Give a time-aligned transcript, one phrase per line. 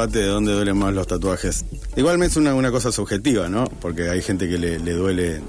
[0.00, 1.64] debate de dónde duelen más los tatuajes.
[1.96, 3.64] Igualmente es una, una cosa subjetiva, ¿no?
[3.80, 5.40] Porque hay gente que le, le duele.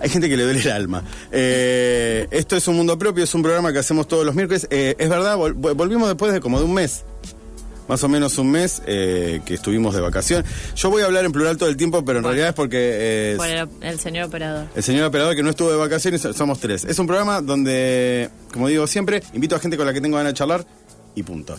[0.00, 1.02] Hay gente que le duele el alma.
[1.32, 4.66] Eh, esto es un mundo propio, es un programa que hacemos todos los miércoles.
[4.70, 7.04] Eh, es verdad, vol- vol- volvimos después de como de un mes.
[7.88, 10.44] Más o menos un mes eh, que estuvimos de vacación.
[10.76, 13.48] Yo voy a hablar en plural todo el tiempo, pero en realidad es porque Por
[13.48, 14.66] el, el señor operador.
[14.76, 16.84] el señor operador que no estuvo de vacaciones, somos tres.
[16.84, 20.34] Es un programa donde, como digo siempre, invito a gente con la que tengo ganas
[20.34, 20.64] de charlar
[21.16, 21.58] y punto.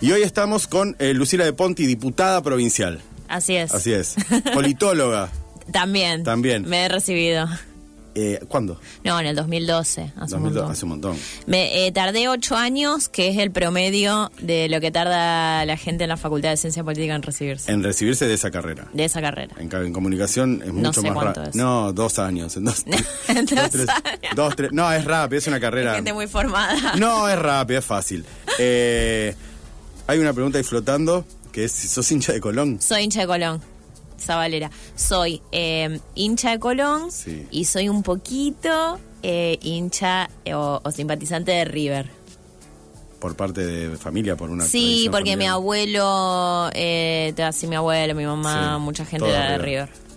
[0.00, 3.00] Y hoy estamos con eh, Lucila de Ponti, diputada provincial.
[3.28, 3.74] Así es.
[3.74, 4.14] Así es.
[4.54, 5.28] Politóloga.
[5.72, 6.22] También.
[6.22, 6.66] También.
[6.68, 7.46] Me he recibido.
[8.14, 8.80] Eh, ¿Cuándo?
[9.04, 10.00] No, en el 2012.
[10.02, 10.70] Hace un 2002, montón.
[10.72, 11.16] hace un montón.
[11.46, 16.04] Me eh, tardé ocho años, que es el promedio de lo que tarda la gente
[16.04, 18.86] en la Facultad de Ciencia Política en recibirse En recibirse de esa carrera.
[18.92, 19.54] de esa carrera.
[19.58, 21.50] En, ca- en comunicación es mucho sé más cuánto rápido.
[21.50, 21.54] es.
[21.56, 22.56] No, dos años.
[22.56, 24.34] en Dos, Dos tres- años.
[24.34, 25.94] dos, tres- no, es rápido, es una carrera.
[25.96, 26.96] Gente muy formada.
[26.96, 28.24] No, es rápido, es fácil.
[28.58, 29.34] Eh,
[30.08, 32.80] hay una pregunta ahí flotando, que es si sos hincha de Colón.
[32.80, 33.62] Soy hincha de Colón.
[34.20, 34.68] Zabalera.
[34.96, 37.46] Soy eh, hincha de Colón Sí.
[37.52, 42.10] y soy un poquito eh, hincha eh, o, o simpatizante de River.
[43.20, 48.24] Por parte de familia, por una Sí, porque mi abuelo, eh, así mi abuelo, mi
[48.26, 49.88] mamá, Sí, mucha gente era de River.
[49.88, 50.07] River.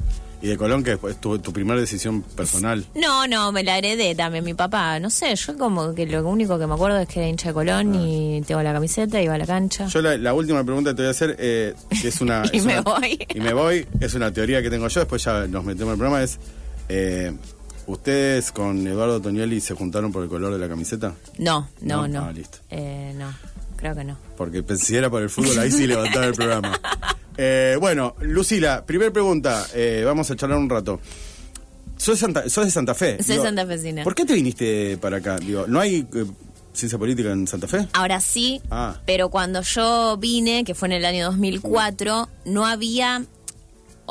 [0.41, 2.83] Y de Colón, que es tu, tu primera decisión personal.
[2.95, 4.99] No, no, me la heredé también mi papá.
[4.99, 7.53] No sé, yo como que lo único que me acuerdo es que era hincha de
[7.53, 9.85] Colón y tengo la camiseta, iba a la cancha.
[9.85, 9.89] Ah.
[9.89, 12.43] Yo la, la última pregunta que te voy a hacer, eh, que es una...
[12.51, 13.27] Y es me una- voy.
[13.35, 15.97] Y me voy, es una teoría que tengo yo, después ya nos metemos en el
[15.97, 16.39] programa, es...
[16.89, 17.31] eh,
[17.87, 21.13] ¿Ustedes con Eduardo Toñoli se juntaron por el color de la camiseta?
[21.39, 22.25] No, no, No, no.
[22.27, 22.59] ah, listo.
[22.69, 23.33] Eh, no,
[23.75, 24.17] creo que no.
[24.37, 26.79] Porque pensé si era por el fútbol, ahí sí levantaba el programa.
[27.43, 30.99] Eh, bueno, Lucila, primera pregunta, eh, vamos a charlar un rato.
[31.97, 33.17] ¿Sos, de Santa, sos de Santa Fe?
[33.23, 34.03] Soy santafesina.
[34.03, 35.37] ¿Por qué te viniste para acá?
[35.37, 36.25] Digo, ¿no hay eh,
[36.71, 37.87] ciencia política en Santa Fe?
[37.93, 38.99] Ahora sí, Ah.
[39.07, 43.23] pero cuando yo vine, que fue en el año 2004, no había...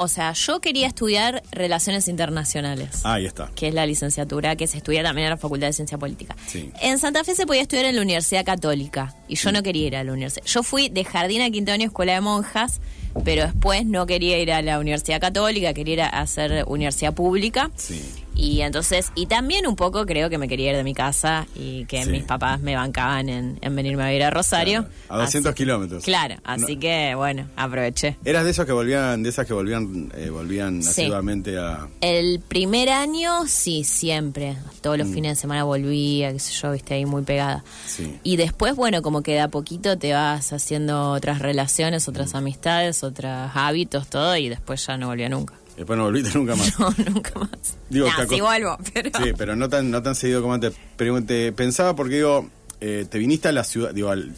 [0.03, 3.03] O sea, yo quería estudiar Relaciones Internacionales.
[3.05, 3.51] Ah, ahí está.
[3.55, 6.35] que es la licenciatura que se estudia también en la Facultad de Ciencia Política.
[6.47, 6.71] Sí.
[6.81, 9.97] En Santa Fe se podía estudiar en la Universidad Católica y yo no quería ir
[9.97, 10.47] a la universidad.
[10.47, 12.81] Yo fui de jardín a quinto año escuela de monjas,
[13.27, 17.71] pero después no quería ir a la Universidad Católica, quería ir a hacer universidad pública.
[17.77, 18.01] Sí.
[18.43, 21.85] Y entonces, y también un poco creo que me quería ir de mi casa y
[21.85, 22.11] que Sí.
[22.11, 24.87] mis papás me bancaban en, en venirme a vivir a Rosario.
[25.07, 26.05] Claro, a 200 Así- kilómetros.
[26.05, 26.81] Claro, así No.
[26.81, 28.17] que bueno, aproveché.
[28.25, 30.89] ¿Eras de esos que volvían, de esas que volvían, eh, volvían Sí.
[30.89, 31.87] asiduamente a...
[32.01, 34.57] El primer año, sí, siempre.
[34.81, 37.59] Todos los fines de semana volvía, qué sé yo, viste, ahí muy pegada.
[37.59, 37.89] Mm.
[37.89, 38.19] Sí.
[38.23, 42.11] Y después, bueno, como que de a poquito te vas haciendo otras relaciones, Mm.
[42.11, 45.53] otras amistades, otros hábitos, todo, y después ya no volvía nunca.
[45.77, 46.73] Después no volviste nunca más.
[46.79, 47.51] No, nunca más.
[47.89, 49.11] Digo, sí vuelvo, pero...
[49.23, 50.75] Sí, pero no tan, no tan seguido como antes.
[50.97, 52.49] Pero te pensaba porque digo,
[52.81, 54.33] eh, te viniste a la ciudad, digo, al,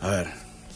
[0.00, 0.26] a ver,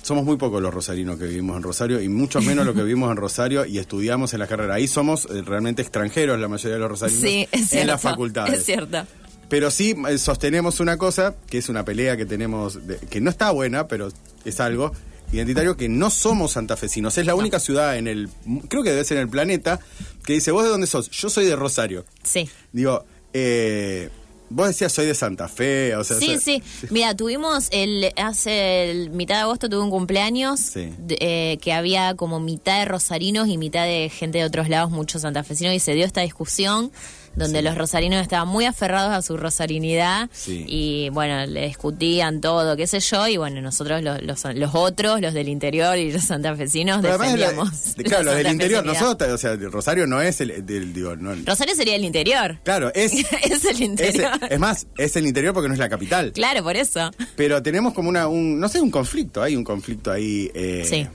[0.03, 3.11] somos muy pocos los rosarinos que vivimos en Rosario y mucho menos los que vivimos
[3.11, 4.75] en Rosario y estudiamos en la carrera.
[4.75, 7.79] Ahí somos eh, realmente extranjeros la mayoría de los rosarinos Sí, es cierto.
[7.81, 8.55] en las facultades.
[8.61, 9.05] Es cierto.
[9.49, 13.31] Pero sí eh, sostenemos una cosa, que es una pelea que tenemos, de- que no
[13.31, 14.09] está buena, pero
[14.45, 14.93] es algo
[15.33, 17.19] identitario, que no somos santafesinos.
[17.19, 18.29] Es la única ciudad en el,
[18.69, 19.81] creo que debe ser en el planeta,
[20.25, 21.11] que dice, ¿vos de dónde sos?
[21.11, 22.05] Yo soy de Rosario.
[22.23, 22.49] Sí.
[22.73, 24.11] Digo, eh,
[24.51, 26.19] vos decías soy de Santa Fe, o sea...
[26.19, 26.63] Sí, sí.
[26.91, 30.93] Mira, tuvimos el hace el mitad de agosto tuve un cumpleaños Sí.
[30.99, 34.91] de- eh, que había como mitad de rosarinos y mitad de gente de otros lados,
[34.93, 36.93] muchos santafesinos y se dio esta discusión
[37.37, 37.65] donde Sí.
[37.65, 40.65] los rosarinos estaban muy aferrados a su rosarinidad Sí.
[40.69, 45.21] y bueno, le discutían todo, qué sé yo, y bueno, nosotros los, los, los otros,
[45.21, 47.95] los del interior y los santafesinos Pero además la- defendíamos.
[47.97, 51.17] de- claro, la los del interior, nosotros, o sea, Rosario no es el, del, digo,
[51.17, 52.59] no, Rosario sería el interior.
[52.65, 54.31] claro, es, es el es, interior.
[54.49, 56.33] es más, es el interior porque no es la capital.
[56.33, 57.11] Claro, por eso.
[57.37, 61.07] Pero tenemos como una, un, no sé, un conflicto, hay un conflicto ahí eh, Sí.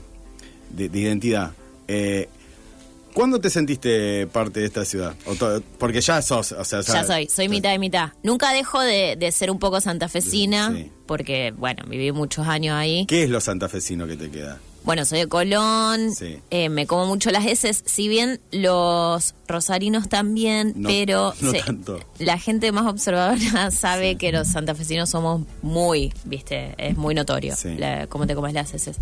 [0.70, 1.52] de, de identidad.
[1.88, 2.28] Eh,
[3.14, 5.14] ¿Cuándo te sentiste parte de esta ciudad?
[5.78, 8.10] Porque ya sos, o sea, Ya soy, soy mitad de mitad.
[8.22, 10.90] Nunca dejo de, de ser un poco santafesina, Sí.
[11.06, 13.06] porque, bueno, viví muchos años ahí.
[13.06, 14.58] ¿Qué es lo santafesino que te queda?
[14.82, 16.38] Bueno, soy de Colón, Sí.
[16.50, 21.60] eh, me como mucho las heces, si bien los rosarinos también, No, pero no se-
[21.62, 22.00] tanto.
[22.18, 27.76] la gente más observadora sabe que los santafesinos somos muy, viste, es muy notorio Sí.
[27.76, 28.96] la- cómo te comes las heces.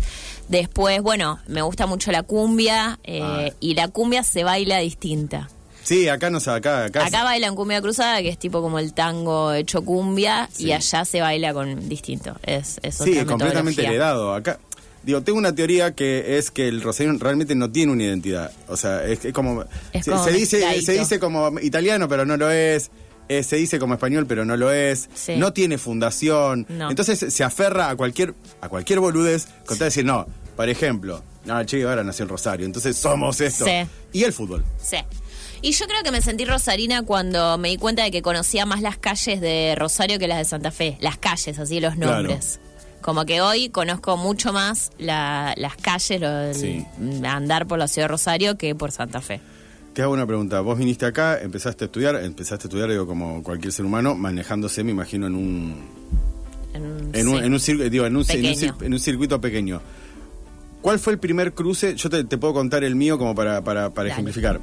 [0.49, 3.53] Después, bueno, me gusta mucho la cumbia eh, Ah.
[3.59, 5.49] y la cumbia se baila distinta.
[5.81, 8.93] Sí, acá no se acá, acá, Acá bailan cumbia cruzada, que es tipo como el
[8.93, 10.65] tango hecho cumbia, Sí.
[10.67, 12.35] y allá se baila con distinto.
[12.43, 14.33] Es, es Sí, otra es completamente heredado.
[14.35, 14.59] Acá,
[15.03, 18.51] digo, tengo una teoría que es que el rosarino realmente no tiene una identidad.
[18.67, 22.25] O sea, es, es como, Es se, como se dice, se dice como italiano, pero
[22.25, 22.91] no lo es.
[23.27, 25.07] Eh, se dice como español, pero no lo es.
[25.13, 25.35] Sí.
[25.37, 26.65] No tiene fundación.
[26.67, 26.89] No.
[26.89, 30.25] Entonces se aferra a cualquier, a cualquier boludez con tal de decir, no,
[30.55, 33.65] por ejemplo, no, Che Guevara nació en Rosario, entonces somos esto.
[33.65, 33.87] Sí.
[34.13, 34.65] Y el fútbol.
[34.81, 34.97] Sí.
[35.61, 38.81] Y yo creo que me sentí rosarina cuando me di cuenta de que conocía más
[38.81, 40.97] las calles de Rosario que las de Santa Fe.
[41.01, 42.29] Las calles, así los Claro.
[43.01, 46.85] Como que hoy conozco mucho más la- las calles, lo, el- Sí.
[47.25, 49.39] andar por la ciudad de Rosario que por Santa Fe.
[49.93, 50.61] Te hago una pregunta.
[50.61, 54.83] Vos viniste acá, empezaste a estudiar, empezaste a estudiar, digo, como cualquier ser humano, manejándose,
[54.83, 55.75] me imagino, en un,
[56.73, 57.43] En, un- En, un, sí.
[57.45, 58.73] en, un cir- digo, en, un, en un Pequeño.
[58.75, 59.81] cir- en un circuito pequeño.
[60.81, 61.95] ¿Cuál fue el primer cruce?
[61.95, 64.61] Yo te, te puedo contar el mío como para, para, para ejemplificar.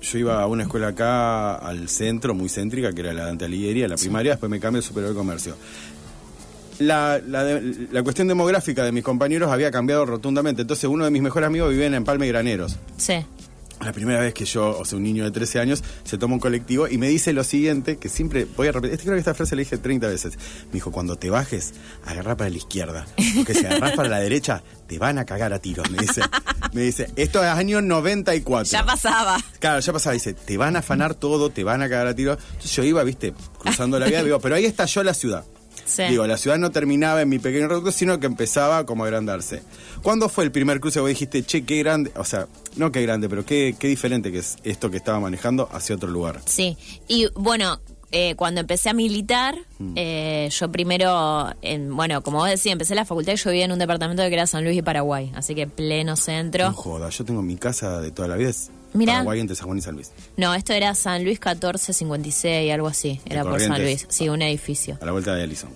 [0.00, 3.86] Yo iba a una escuela acá al centro, muy céntrica, que era la Dante Alighieri,
[3.86, 5.54] la primaria, después me cambié al superior de comercio.
[6.78, 10.62] La, la, de- la cuestión demográfica de mis compañeros había cambiado rotundamente.
[10.62, 12.76] Entonces, uno de mis mejores amigos vivía en Empalme y Graneros.
[12.96, 13.14] Sí.
[13.80, 16.40] La primera vez que yo, o sea, un niño de 13 años, se toma un
[16.40, 19.34] colectivo y me dice lo siguiente, que siempre voy a repetir, este, creo que esta
[19.34, 20.38] frase la dije 30 veces.
[20.68, 21.74] Me dijo, cuando te bajes,
[22.06, 23.06] agarrá para la izquierda,
[23.36, 26.22] porque si agarrás para la derecha, te van a cagar a tiros, me dice.
[26.72, 28.64] Me dice, esto es año 94.
[28.70, 29.36] Ya pasaba.
[29.58, 32.38] Claro, ya pasaba, dice, te van a afanar todo, te van a cagar a tiros.
[32.52, 35.44] Entonces yo iba, viste, cruzando la vía, digo, pero ahí estalló la ciudad.
[35.86, 36.02] Sí.
[36.08, 39.62] Digo, la ciudad no terminaba en mi pequeño reducto, sino que empezaba como a agrandarse.
[40.02, 42.46] ¿Cuándo fue el primer cruce que vos dijiste, che, qué grande, o sea,
[42.76, 46.08] no qué grande, pero qué, qué diferente que es esto que estaba manejando hacia otro
[46.10, 46.40] lugar?
[46.44, 46.76] Sí,
[47.08, 47.80] y bueno,
[48.12, 49.92] eh, cuando empecé a militar, Mm.
[49.96, 53.72] eh, yo primero, en, bueno, como vos decís, empecé la facultad y yo vivía en
[53.72, 56.68] un departamento que era San Luis y Paraguay, así que pleno centro.
[56.68, 59.12] No joda, yo tengo mi casa de toda la vida, es Mirá.
[59.14, 63.20] Paraguay entre San Juan y San Luis, No, esto era San Luis 1456, algo así,
[63.26, 63.80] era por San.
[63.82, 64.98] Luis, sí, un edificio.
[65.00, 65.70] a la vuelta de Allison.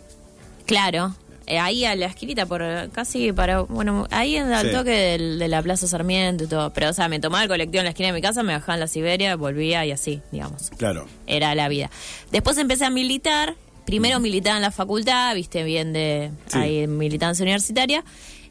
[0.66, 1.14] Claro,
[1.46, 2.62] eh, ahí a la esquinita, por
[2.92, 4.72] casi para, bueno, ahí en al Sí.
[4.72, 7.80] toque del- de la Plaza Sarmiento y todo, pero o sea, me tomaba el colectivo
[7.80, 10.70] en la esquina de mi casa, me bajaba en la Siberia, volvía y así, digamos.
[10.76, 11.06] Claro.
[11.26, 11.90] era la vida.
[12.30, 16.58] Después empecé a militar, primero militaba en la facultad, viste bien de Sí.
[16.58, 18.04] ahí militancia universitaria.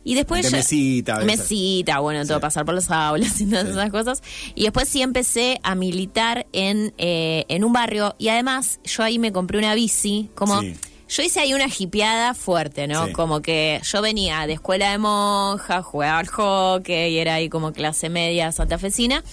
[0.03, 2.41] Y después De mesita, mesita, bueno, todo Sí.
[2.41, 3.71] pasar por las aulas y todas Sí.
[3.71, 4.23] esas cosas.
[4.55, 9.19] Y después sí empecé a militar en, eh, en un barrio y además yo ahí
[9.19, 10.75] me compré una bici, como Sí.
[11.09, 13.11] yo hice ahí una jipeada fuerte, ¿no?
[13.11, 17.73] Como que yo venía de escuela de monja, jugaba al hockey y era ahí como
[17.73, 19.23] clase media santafesina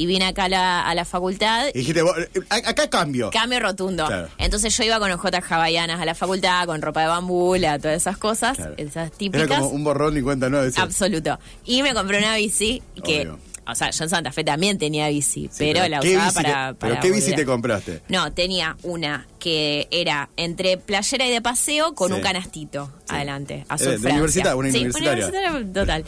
[0.00, 3.30] y vine acá a la, a la facultad Y dijiste, vos, eh, acá cambio.
[3.30, 4.06] Cambio rotundo.
[4.06, 4.28] Claro.
[4.38, 8.16] Entonces yo iba con ojotas hawaianas a la facultad, con ropa de bambula, todas esas
[8.16, 8.74] cosas, Claro.
[8.78, 9.46] esas típicas.
[9.46, 10.70] Era como un borrón y cuenta nueva.
[10.76, 11.38] Absoluto.
[11.66, 13.38] Y me compré una bici que, Obvio.
[13.66, 16.74] o sea, yo en Santa Fe también tenía bici, Sí, pero, la ¿qué usaba para,
[16.78, 18.00] ¿Pero qué bici te compraste?
[18.08, 22.14] No, tenía una que era entre playera y de paseo con Sí.
[22.14, 23.14] un canastito Sí.
[23.16, 23.54] adelante.
[23.54, 24.10] Eh, Azul de Francia.
[24.12, 25.26] universidad, una sí, universitaria.
[25.26, 26.04] universitaria total.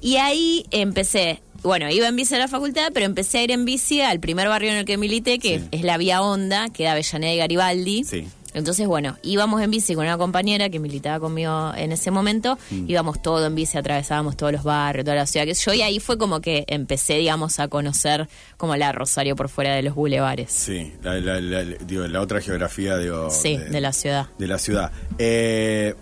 [0.00, 3.64] Y ahí empecé, bueno, iba en bici a la facultad, pero empecé a ir en
[3.64, 5.68] bici al primer barrio en el que milité, que Sí.
[5.70, 8.04] es la Vía Honda, que da Avellaneda y Garibaldi.
[8.04, 8.26] Sí.
[8.54, 12.88] Entonces, bueno, íbamos en bici con una compañera que militaba conmigo en ese momento, Mm.
[12.88, 16.00] íbamos todo en bici, atravesábamos todos los barrios, toda la ciudad, que yo, y ahí
[16.00, 20.50] fue como que empecé, digamos, a conocer como la Rosario por fuera de los bulevares.
[20.50, 24.28] Sí, la, la- la- digo, la otra geografía digo, Sí, de la ciudad.
[24.38, 24.90] De la ciudad.
[25.18, 25.94] Eh,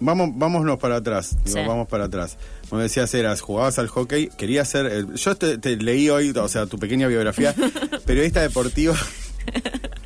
[0.00, 1.36] vamos, vámonos para atrás.
[1.44, 1.64] digo, Sí.
[1.66, 2.38] Vamos para atrás.
[2.68, 4.86] Como decías, eras, jugabas al hockey, querías ser.
[4.86, 7.54] eh, yo te, te leí hoy, o sea, tu pequeña biografía,
[8.04, 8.94] periodista deportivo.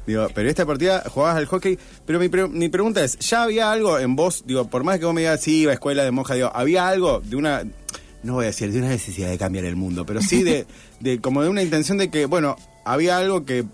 [0.06, 3.98] Digo, periodista deportiva, jugabas al hockey, pero mi, pre- mi pregunta es, ¿ya había algo
[3.98, 4.42] en vos?
[4.46, 6.88] Digo, por más que vos me digas, sí, iba a escuela de monja, digo, ¿había
[6.88, 7.62] algo de una,
[8.22, 10.66] no voy a decir, de una necesidad de cambiar el mundo, pero sí de,
[11.00, 13.64] de como de una intención de que, bueno, había algo que,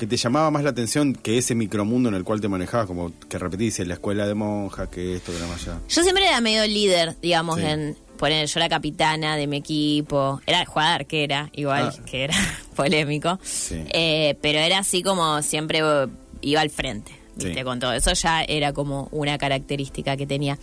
[0.00, 3.12] que te llamaba más la atención que ese micromundo en el cual te manejabas, como
[3.28, 5.78] que repetís, en la escuela de monja, que esto, que lo más allá.
[5.88, 7.66] Yo siempre era medio líder, digamos, Sí.
[7.66, 12.04] en poner, yo era capitana de mi equipo, era jugador que era, igual Ah.
[12.04, 12.34] que era
[12.76, 13.76] polémico, Sí.
[13.92, 15.80] Eh, pero era así como siempre
[16.40, 17.12] iba al frente.
[17.44, 17.58] ¿Viste?
[17.60, 17.64] Sí.
[17.64, 20.58] Con todo eso ya era como una característica que tenía.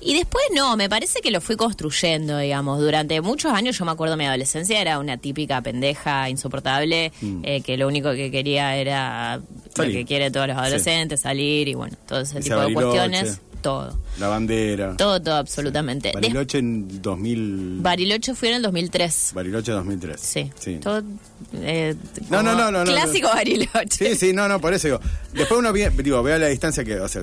[0.00, 2.80] Y después no, me parece que lo fui construyendo, digamos.
[2.80, 7.12] Durante muchos años, yo me acuerdo, mi adolescencia era una típica pendeja insoportable,
[7.42, 9.42] eh, que lo único que quería era Mm.
[9.74, 9.92] Salir.
[9.94, 10.60] lo que quiere todos los Sí.
[10.62, 13.98] adolescentes, salir y bueno, todo ese tipo de cuestiones, todo.
[14.18, 14.94] La bandera.
[14.94, 16.12] Todo, todo, absolutamente.
[16.12, 17.78] Bariloche en 2000...
[17.80, 19.30] Bariloche fui en el 2003.
[19.34, 20.20] Bariloche 2003.
[20.20, 20.52] Sí.
[20.60, 20.76] sí.
[20.82, 21.02] Todo,
[21.54, 21.94] eh,
[22.28, 23.88] No, no, no, no, no, Clásico Bariloche.
[24.10, 25.00] Sí, sí, no, no, por eso digo.
[25.32, 27.22] Después uno ve, digo, ve a la distancia que, o sea,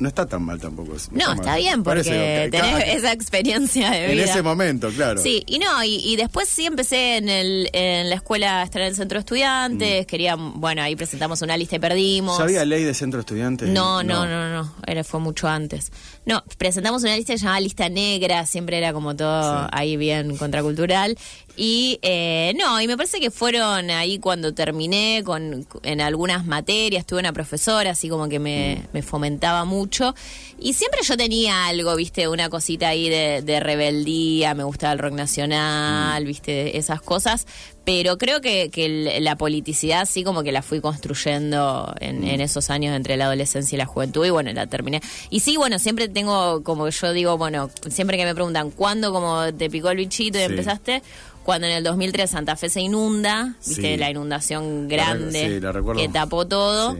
[0.00, 0.96] No está tan mal tampoco.
[0.96, 1.38] eso, No, mal.
[1.38, 4.24] está bien porque Parece tenés cada- esa experiencia de En vida.
[4.24, 5.20] ese momento, claro.
[5.22, 8.80] Sí, y no, y, y después sí empecé en, el, en la escuela, a estar
[8.82, 12.38] en el centro de estudiantes, quería, bueno, ahí presentamos una lista y perdimos.
[12.38, 13.68] ¿Ya había ley de centro estudiantes?
[13.68, 15.92] No, no, no, no, era, fue mucho antes.
[16.24, 19.68] No, presentamos una lista llamaba Lista Negra, siempre era como todo Sí.
[19.72, 21.16] ahí bien contracultural.
[21.56, 27.04] Y eh, no, y me parece que fueron ahí cuando terminé con en algunas materias,
[27.04, 30.14] tuve una profesora así como que me, me fomentaba mucho.
[30.58, 34.98] Y siempre yo tenía algo, viste, una cosita ahí de, de rebeldía, me gustaba el
[34.98, 37.46] rock nacional, viste, esas cosas.
[37.84, 42.70] Pero creo que, que la politicidad sí como que la fui construyendo en, en esos
[42.70, 45.00] años entre la adolescencia y la juventud y bueno, la terminé.
[45.30, 49.12] Y sí, bueno, siempre tengo como que yo digo, bueno, siempre que me preguntan cuándo
[49.12, 50.46] como te picó el bichito y Sí.
[50.46, 51.02] empezaste,
[51.42, 53.96] cuando en el 2003 Santa Fe se inunda, viste, Sí.
[53.96, 56.00] la inundación La grande sí, la recuerdo.
[56.00, 56.96] que tapó todo.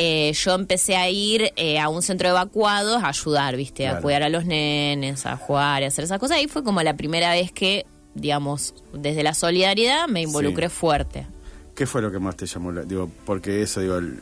[0.00, 4.00] Eh, yo empecé a ir eh, a un centro de evacuados a ayudar, viste, a
[4.00, 6.36] cuidar a los nenes, a jugar, a hacer esas cosas.
[6.36, 7.84] Ahí fue como la primera vez que,
[8.14, 10.74] digamos, desde la solidaridad me involucré Sí.
[10.74, 11.26] fuerte.
[11.74, 12.72] ¿Qué fue lo que más te llamó?
[12.72, 14.20] la- Digo, porque eso, digo, el-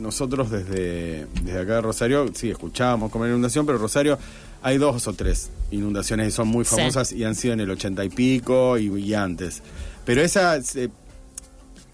[0.00, 4.18] nosotros desde, desde acá de Rosario, sí, escuchábamos como inundación, pero Rosario
[4.62, 6.74] hay dos o tres inundaciones y son muy Sí.
[6.76, 9.62] famosas y han sido en el ochenta y pico y, y antes.
[10.06, 10.58] Pero esa,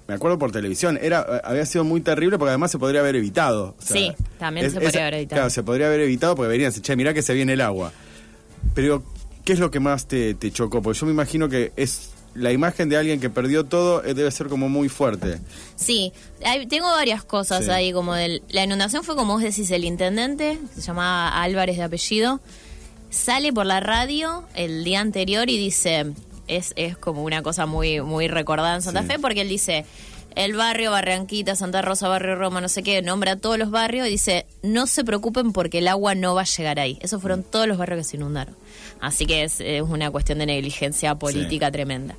[0.07, 3.75] me acuerdo por televisión, era había sido muy terrible porque además se podría haber evitado.
[3.79, 5.39] O sea, Sí, también se podría haber evitado.
[5.41, 7.93] Claro, se podría haber evitado porque venían, che, mirá que se viene el agua.
[8.75, 9.03] Pero,
[9.45, 10.83] ¿qué es lo que más te, te chocó?
[10.83, 14.31] Porque yo me imagino que es la imagen de alguien que perdió todo eh, debe
[14.31, 15.39] ser como muy fuerte.
[15.77, 16.13] Sí,
[16.45, 17.71] hay- tengo varias cosas Sí.
[17.71, 21.83] ahí, como del, la inundación fue como vos decís, el intendente, se llamaba Álvarez de
[21.83, 22.41] apellido,
[23.11, 26.13] sale por la radio el día anterior y dice,
[26.47, 29.09] es, es como una cosa muy, muy recordada en Santa Sí.
[29.09, 29.85] Fe, porque él dice,
[30.37, 34.11] el barrio, Barranquita, Santa Rosa, Barrio Roma, no sé qué, nombra todos los barrios y
[34.11, 36.99] dice, no se preocupen porque el agua no va a llegar ahí.
[37.03, 38.55] Esos fueron todos los barrios que se inundaron.
[39.01, 42.15] Así que es, es una cuestión de negligencia política tremenda.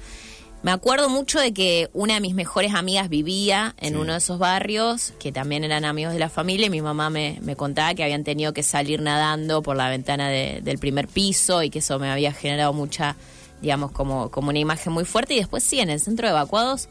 [0.64, 4.00] Me acuerdo mucho de que una de mis mejores amigas vivía en Sí.
[4.00, 7.40] uno de esos barrios, que también eran amigos de la familia, y mi mamá me,
[7.42, 11.64] me contaba que habían tenido que salir nadando por la ventana de- del primer piso
[11.64, 13.16] y que eso me había generado mucha,
[13.60, 15.34] digamos, como, como una imagen muy fuerte.
[15.34, 16.90] Y después sí, en el centro de evacuados,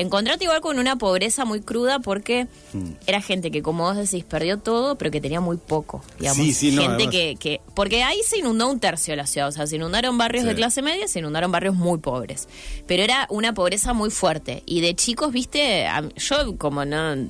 [0.00, 2.90] encontrarte igual con una pobreza muy cruda porque Mm.
[3.06, 6.36] era gente que, como vos decís, perdió todo, pero que tenía muy poco, digamos.
[6.44, 7.60] Sí, sí, no, gente además- que, que...
[7.74, 10.48] Porque ahí se inundó un tercio de la ciudad, o sea, se inundaron barrios Sí.
[10.50, 12.48] de clase media, se inundaron barrios muy pobres.
[12.86, 14.62] Pero era una pobreza muy fuerte.
[14.66, 17.26] Y de chicos, viste, a- yo como no, no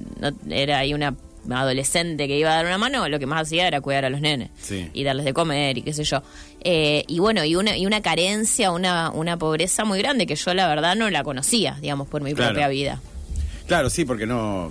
[0.51, 1.15] era ahí una
[1.49, 4.21] adolescente que iba a dar una mano, lo que más hacía era cuidar a los
[4.21, 4.89] nenes Sí.
[4.93, 6.23] y darles de comer y qué sé yo.
[6.63, 10.53] Eh, y bueno, y una, y una carencia, una, una pobreza muy grande que yo
[10.55, 12.53] la verdad no la conocía, digamos, por mi Claro.
[12.53, 13.01] propia vida.
[13.67, 14.71] Claro, sí, porque no.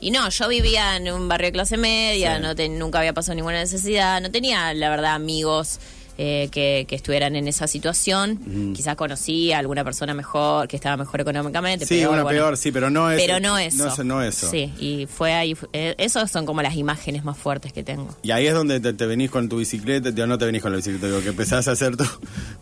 [0.00, 2.42] Y no, yo vivía en un barrio de clase media, Sí.
[2.42, 5.78] no te- nunca había pasado ninguna necesidad, no tenía, la verdad, amigos
[6.22, 8.72] eh, que, que estuvieran en esa situación.
[8.76, 11.86] Quizás conocía a alguna persona mejor, que estaba mejor económicamente.
[11.86, 12.28] Sí, una bueno.
[12.28, 13.18] peor, sí, pero no es.
[13.22, 13.84] Pero no eso.
[13.86, 14.50] No, es- no eso.
[14.50, 15.56] Sí, y fue ahí.
[15.72, 18.14] Eh, esos son como las imágenes más fuertes que tengo.
[18.22, 20.72] Y ahí es donde te, te venís con tu bicicleta, digo, no te venís con
[20.72, 22.04] la bicicleta, digo, que empezás a hacer tu,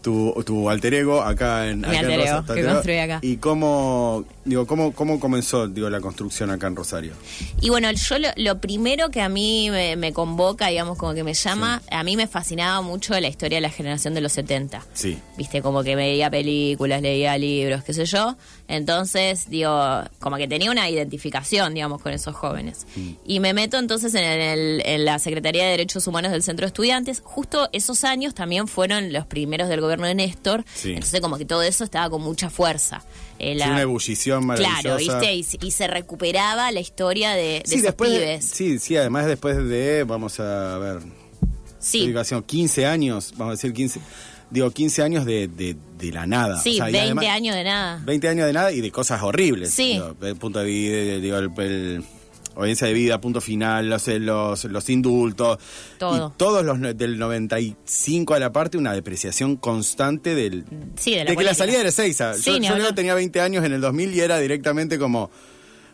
[0.03, 3.19] tu, tu alter ego acá en, Mi acá alter ego, Rosa- que construí acá.
[3.23, 7.13] ¿Y cómo, digo, cómo, cómo comenzó digo, la construcción acá en Rosario?
[7.61, 11.25] Y bueno, yo lo, lo primero que a mí me, me convoca, digamos, como que
[11.25, 14.85] me llama, a mí me fascinaba mucho la historia de la generación de los 70.
[14.95, 15.19] Sí.
[15.37, 18.37] Viste, como que veía películas, leía libros, qué sé yo.
[18.69, 22.87] Entonces, digo, como que tenía una identificación, digamos, con esos jóvenes.
[22.97, 23.11] Mm.
[23.27, 26.69] Y me meto entonces en, el- en la Secretaría de Derechos Humanos del Centro de
[26.69, 27.21] Estudiantes.
[27.25, 30.65] Justo esos años también fueron los primeros del gobierno de Néstor.
[30.75, 30.91] Sí.
[30.93, 33.03] Entonces, como que todo eso estaba con mucha fuerza.
[33.39, 34.81] Eh, Sí, la- una ebullición maravillosa.
[34.83, 35.35] Claro, ¿viste?
[35.35, 38.45] Y, se- y se recuperaba la historia de, de Sí, esos después de- pibes.
[38.45, 40.99] sí, sí, además después de, vamos a ver,
[41.79, 44.01] Sí, educación, 15 años, vamos a decir 15,
[44.51, 46.61] digo, 15 años de, de, de la nada.
[46.61, 48.03] sí, O sea, y 20 además- años de nada.
[48.05, 49.71] 20 años de nada y de cosas horribles.
[49.73, 49.93] Sí.
[49.95, 52.05] Digo, el punto de vida, digo, el, el-
[52.57, 55.59] audiencia de vida, punto final, los, los, los indultos.
[55.97, 56.33] Todo.
[56.35, 60.65] Y todos los del 95 a la parte, una depreciación constante del...
[60.97, 62.35] Sí, de la que la salida era Ezeiza.
[62.35, 65.31] Sí, yo yo tenía 20 años en el 2000 y era directamente como...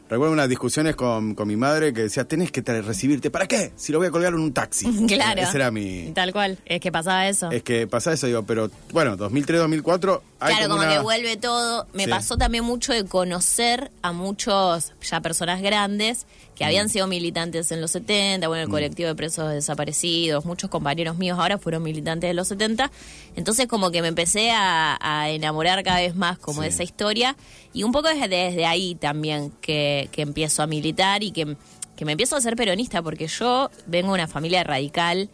[0.08, 3.30] Recuerdo unas discusiones con, con mi madre que decía, tenés que recibirte.
[3.30, 3.72] ¿Para qué?
[3.76, 4.86] Si lo voy a colgar en un taxi.
[5.08, 5.40] Claro.
[5.40, 6.12] Ese era mi...
[6.14, 7.50] Tal cual, es que pasaba eso.
[7.50, 10.20] Es que pasa eso, digo, pero bueno, 2003-2004...
[10.40, 11.86] hay Claro, como, una- que vuelve todo.
[11.94, 12.10] Me Sí.
[12.10, 16.66] pasó también mucho de conocer a muchos ya personas grandes que Mm.
[16.66, 21.38] habían sido militantes en los 70, bueno, el colectivo de presos desaparecidos, muchos compañeros míos
[21.38, 22.90] ahora fueron militantes de los 70.
[23.36, 27.36] Entonces como que me empecé a, a enamorar cada vez más como de esa historia
[27.72, 31.56] y un poco desde, desde ahí también que, que empiezo a militar y que
[31.96, 35.28] que me empiezo a ser peronista, porque yo vengo de una familia radical,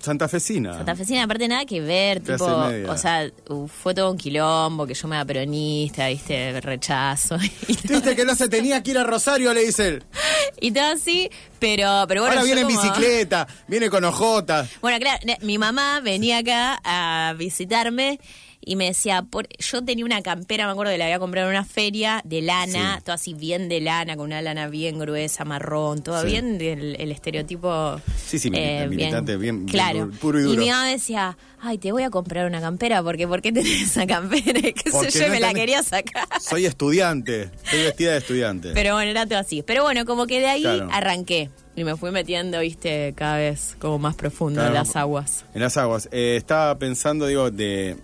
[0.00, 0.74] Santafesina.
[0.74, 3.30] santafesina, aparte nada que ver, tipo, o sea,
[3.66, 7.36] fue todo un quilombo, que yo me era peronista, viste, rechazo,
[7.68, 10.04] y Viste que no se tenía que ir a Rosario, le dice él.
[10.60, 12.34] y todo así, pero, pero bueno.
[12.36, 14.68] Ahora viene en como- bicicleta, viene con ojotas.
[14.80, 18.20] Bueno, claro, mi mamá venía acá a visitarme
[18.68, 21.56] y me decía, por, yo tenía una campera, me acuerdo que la había comprado en
[21.56, 23.04] una feria de lana, Sí.
[23.04, 26.26] todo así bien de lana, con una lana bien gruesa, marrón, todo Sí.
[26.26, 28.00] bien el estereotipo.
[28.26, 30.10] Sí, sí, milita- militante, bien- bien claro.
[30.20, 30.60] puro y duro.
[30.60, 34.06] mi mamá decía, ay, te voy a comprar una campera, porque ¿por qué tenés esa
[34.06, 34.58] campera?
[34.58, 36.26] Y qué Porque sé yo, y no me la quería sacar.
[36.40, 38.70] Soy estudiante, estoy vestida de estudiante.
[38.74, 39.62] Pero bueno, era todo así.
[39.62, 40.88] Pero bueno, como que de ahí Claro.
[40.92, 41.48] arranqué.
[41.76, 44.68] Y me fui metiendo, viste, cada vez como más profundo Claro.
[44.68, 45.44] en las aguas.
[45.54, 46.08] En las aguas.
[46.12, 47.96] Eh, estaba pensando, digo, de...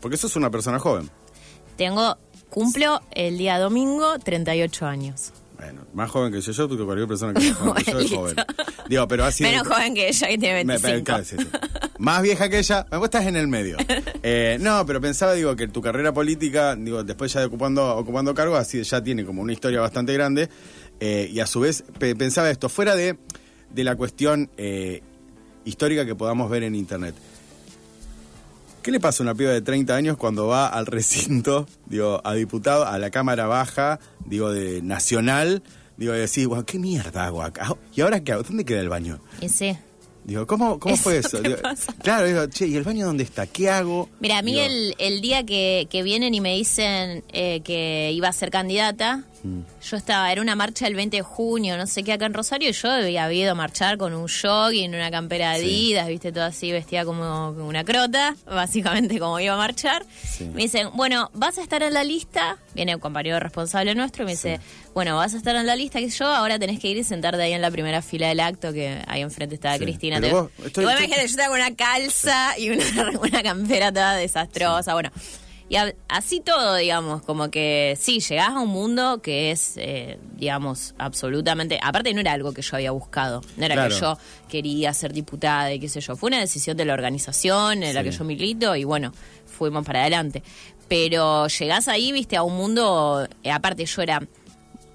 [0.00, 1.10] Porque sos una persona joven.
[1.76, 2.16] Tengo,
[2.50, 5.32] cumplo el día domingo 38 años.
[5.56, 8.36] Bueno, más joven que yo, yo, porque cualquier persona que joven que yo es joven.
[8.88, 9.42] Digo, pero así...
[9.42, 11.04] Menos joven que ella, que tiene Me- 25.
[11.04, 11.46] claro, sí, sí.
[11.98, 13.76] Más vieja que ella, vos estás en el medio.
[14.22, 18.34] Eh, no, pero pensaba, digo, que tu carrera política, digo, después ya de ocupando, ocupando
[18.34, 20.48] cargos, así ya tiene como una historia bastante grande.
[21.00, 23.16] eh, y a su vez, pe- pensaba esto, fuera de,
[23.70, 25.02] de la cuestión eh,
[25.64, 27.14] histórica que podamos ver en internet.
[28.82, 32.34] ¿Qué le pasa a una piba de 30 años cuando va al recinto, digo, a
[32.34, 35.62] diputado, a la Cámara Baja, digo, de Nacional,
[35.96, 37.76] digo, y decís, bueno, ¿qué mierda hago acá?
[37.94, 38.42] ¿Y ahora qué hago?
[38.44, 39.20] ¿Dónde queda el baño?
[39.40, 39.76] Y sí.
[40.24, 41.56] Digo, ¿cómo, cómo fue Eso Digo,
[42.02, 43.46] claro, digo, che, ¿y el baño dónde está?
[43.46, 44.10] ¿Qué hago?
[44.20, 48.12] Mira, a mí Digo, el, el día que, que vienen y me dicen eh, que
[48.12, 49.60] iba a ser candidata, Mm.
[49.88, 52.68] yo estaba, era una marcha el 20 de junio, no sé qué, acá en Rosario,
[52.70, 55.64] y yo había ido a marchar con un jogging, una campera de Sí.
[55.66, 60.04] Adidas, viste, todo así, vestida como una crota, básicamente como iba a marchar.
[60.28, 60.44] Sí.
[60.44, 64.26] Me dicen, bueno, vas a estar en la lista, viene un compañero responsable nuestro y
[64.26, 64.60] me dice,
[64.94, 67.40] bueno, vas a estar en la lista, que yo, ahora tenés que ir y sentarte
[67.40, 69.78] ahí en la primera fila del acto, que ahí enfrente estaba.
[69.78, 70.20] Cristina.
[70.20, 72.84] Te- vos, estoy- Igual estoy- imagínate, yo estaba con una calza y una,
[73.20, 75.10] una campera toda desastrosa, bueno.
[75.70, 80.18] Y a- así todo, digamos, como que sí, llegás a un mundo que es, eh,
[80.36, 81.78] digamos, absolutamente...
[81.82, 84.16] Aparte no era algo que yo había buscado, no era que Claro.
[84.16, 87.94] yo quería ser diputada y qué sé yo, fue una decisión de la organización en
[87.94, 89.12] la que yo milito y bueno,
[89.44, 90.42] fuimos para adelante.
[90.88, 94.22] Pero llegás ahí, viste, a un mundo, eh, aparte yo era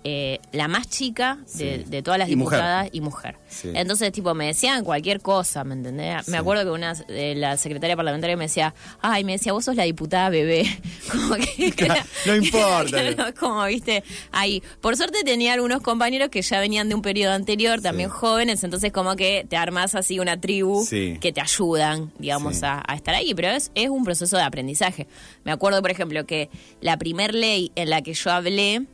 [0.03, 1.83] eh, la más chica de, Sí.
[1.89, 2.59] de todas las Y mujer.
[2.59, 3.37] diputadas y mujer.
[3.47, 3.71] Sí.
[3.73, 6.25] Entonces, tipo, me decían cualquier cosa, ¿me entendés?
[6.25, 6.31] Sí.
[6.31, 9.75] Me acuerdo que una de la secretaria parlamentaria me decía, ay, me decía, vos sos
[9.75, 10.65] la diputada bebé.
[11.11, 13.13] Como que Claro, era- no importa.
[13.13, 14.61] Claro, como, viste, ahí.
[14.81, 18.91] Por suerte tenía algunos compañeros que ya venían de un periodo anterior, también jóvenes, entonces
[18.91, 23.33] como que te armas así una tribu que te ayudan, digamos, a, a estar ahí,
[23.33, 25.07] pero es, es un proceso de aprendizaje.
[25.43, 26.49] Me acuerdo, por ejemplo, que
[26.81, 28.85] la primer ley en la que yo hablé.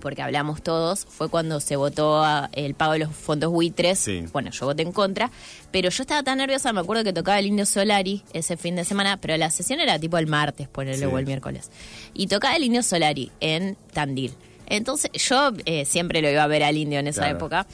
[0.00, 3.98] Porque hablamos todos, fue cuando se votó el pago de los fondos buitres.
[3.98, 4.24] Sí.
[4.32, 5.30] Bueno, yo voté en contra,
[5.70, 8.84] pero yo estaba tan nerviosa, me acuerdo que tocaba el Indio Solari ese fin de
[8.84, 11.12] semana, pero la sesión era tipo el martes, ponerle Sí.
[11.12, 11.70] o el miércoles.
[12.14, 14.34] Y tocaba el Indio Solari en Tandil.
[14.66, 17.36] Entonces, yo eh, siempre lo iba a ver al indio en esa Claro.
[17.36, 17.66] época.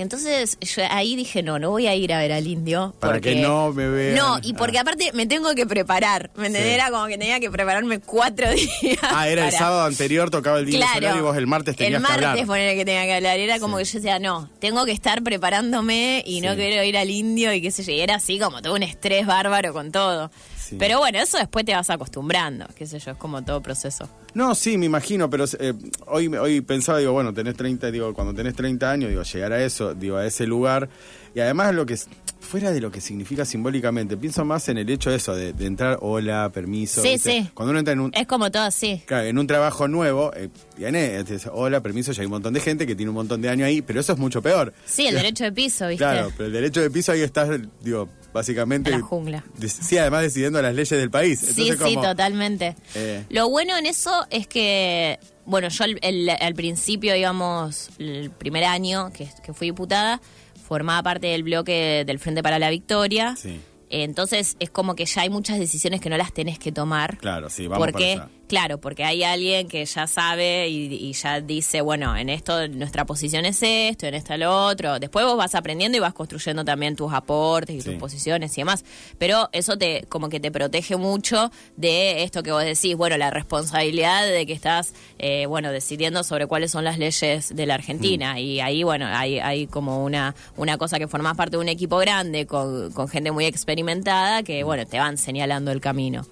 [0.00, 2.94] Entonces, yo ahí dije, no, no voy a ir a ver al indio.
[2.98, 4.14] Para porque- que no me vean.
[4.16, 4.82] No, y porque Ah.
[4.82, 6.30] aparte me tengo que preparar.
[6.36, 6.70] ¿Me entendés?
[6.70, 6.74] Sí.
[6.74, 8.48] Era como que tenía que prepararme cuatro
[8.82, 8.98] días.
[9.02, 11.18] Ah, era el sábado anterior, tocaba el día Claro.
[11.18, 12.46] y vos el martes tenías el que martes hablar.
[12.46, 13.38] poner que tenía que hablar.
[13.38, 17.10] Era como que yo decía, no, tengo que estar preparándome y no quiero ir al
[17.10, 17.92] indio y qué sé yo.
[17.92, 20.30] Y era así como todo un estrés bárbaro con todo.
[20.70, 20.76] Sí.
[20.78, 24.08] Pero bueno, eso después te vas acostumbrando, qué sé yo, es como todo proceso.
[24.34, 25.74] No, sí, me imagino, pero eh,
[26.06, 29.64] hoy, hoy pensaba, digo, bueno, tenés 30, digo, cuando tenés 30 años, digo, llegar a
[29.64, 30.88] eso, digo, a ese lugar,
[31.34, 32.08] y además lo que, es-
[32.40, 35.66] fuera de lo que significa simbólicamente, pienso más en el hecho de eso, de, de
[35.66, 37.00] entrar, hola, permiso.
[37.02, 37.42] Sí, ¿viste?
[37.42, 37.50] sí.
[37.54, 39.02] Cuando uno entra en un, Es como todo así.
[39.06, 40.48] claro, en un trabajo nuevo, eh,
[41.52, 43.82] hola, permiso, ya hay un montón de gente que tiene un montón de años ahí,
[43.82, 44.72] pero eso es mucho peor.
[44.84, 45.98] Sí, el derecho de piso, ¿viste?
[46.04, 47.48] Claro, pero el derecho de piso ahí estás,
[47.82, 48.90] digo, básicamente...
[48.90, 49.44] En la jungla.
[49.66, 51.38] sí, además decidiendo las leyes del país.
[51.40, 52.76] Sí, Entonces, sí, como- totalmente.
[52.94, 53.24] Eh.
[53.30, 58.64] Lo bueno en eso es que, bueno, yo al, el- al principio, digamos, el primer
[58.64, 60.20] año que, que fui diputada,
[60.70, 63.34] formaba parte del bloque del Frente para la Victoria.
[63.34, 63.60] Sí.
[63.88, 67.18] Entonces es como que ya hay muchas decisiones que no las tenés que tomar.
[67.18, 68.39] Claro, sí, vamos porque, para allá.
[68.50, 73.04] Claro, porque hay alguien que ya sabe y, y ya dice, bueno, en esto nuestra
[73.06, 74.98] posición es esto, en esto lo otro.
[74.98, 77.90] Después vos vas aprendiendo y vas construyendo también tus aportes y Sí.
[77.90, 78.84] tus posiciones y demás.
[79.18, 83.30] Pero eso te como que te protege mucho de esto que vos decís, bueno, la
[83.30, 88.34] responsabilidad de que estás, eh, bueno, decidiendo sobre cuáles son las leyes de la Argentina.
[88.34, 88.38] Mm.
[88.38, 91.98] Y ahí, bueno, hay, hay como una, una cosa que formás parte de un equipo
[91.98, 94.44] grande con, con gente muy experimentada Mm.
[94.44, 96.26] que, bueno, te van señalando el camino.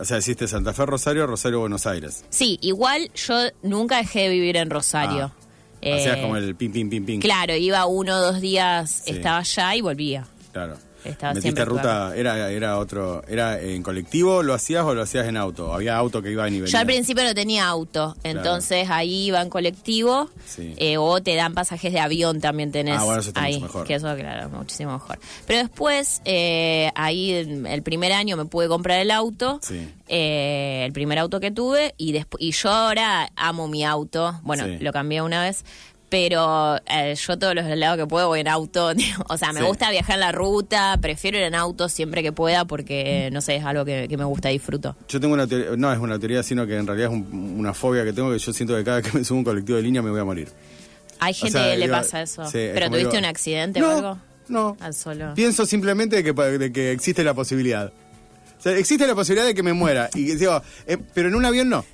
[0.00, 2.24] O sea, hiciste Santa Fe, Rosario, Rosario, Buenos Aires.
[2.30, 5.32] Sí, igual yo nunca dejé de vivir en Rosario.
[5.34, 5.44] Ah.
[5.80, 7.20] Hacías Eh, como el pim, pim, pim, pim.
[7.20, 9.12] Claro, iba uno o dos días, Sí.
[9.12, 10.26] estaba allá y volvía.
[10.52, 10.76] Claro.
[11.04, 15.36] Estaba Metiste ruta, era, era otro, era en colectivo, lo hacías o lo hacías en
[15.36, 15.72] auto.
[15.72, 16.68] Había auto que iba a nivel.
[16.68, 20.74] Yo al principio no tenía auto, entonces ahí iba en colectivo Sí.
[20.76, 23.66] eh, o te dan pasajes de avión también tenés Ah, bueno, eso está ahí, mucho
[23.66, 23.86] mejor.
[23.86, 25.18] que eso claro, muchísimo mejor.
[25.46, 29.88] Pero después eh, ahí el primer año me pude comprar el auto, Sí.
[30.08, 34.64] eh, el primer auto que tuve y después y yo ahora amo mi auto, bueno
[34.64, 34.78] Sí.
[34.80, 35.64] lo cambié una vez.
[36.10, 38.92] Pero eh, yo todos los lados que puedo voy en auto.
[39.28, 39.66] O sea, me Sí.
[39.66, 43.56] gusta viajar en la ruta, prefiero ir en auto siempre que pueda porque, no sé,
[43.56, 44.96] es algo que, que me gusta y disfruto.
[45.08, 47.74] Yo tengo una teoría, no es una teoría, sino que en realidad es un- una
[47.74, 49.76] fobia que tengo que yo siento que cada vez que me subo a un colectivo
[49.76, 50.48] de línea me voy a morir.
[51.20, 52.44] Hay O gente sea, que le digo, pasa eso.
[52.46, 54.18] sí, ¿Pero tuviste digo, un accidente no, o algo?
[54.48, 54.76] No.
[54.80, 55.34] Al solo.
[55.34, 57.92] Pienso simplemente de que, de que existe la posibilidad.
[58.58, 60.08] O sea, existe la posibilidad de que me muera.
[60.14, 61.84] Y digo, eh, pero en un avión no.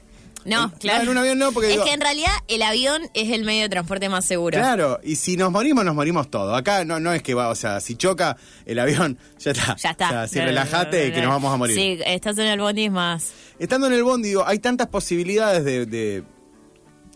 [0.44, 1.02] No, En- claro.
[1.04, 3.62] en un avión no, porque Es digo- que en realidad el avión es el medio
[3.62, 4.59] de transporte más seguro.
[4.59, 6.57] Claro, y si nos morimos, nos morimos todos.
[6.57, 9.76] Acá no, no es que va, o sea, si choca el avión, ya está.
[9.76, 10.07] Ya está.
[10.09, 11.76] O sea, si relajate que nos vamos a morir.
[11.76, 13.33] Sí, estás en el bondi es más.
[13.59, 15.87] Estando en el bondi, digo, hay tantas posibilidades de.
[15.87, 16.24] de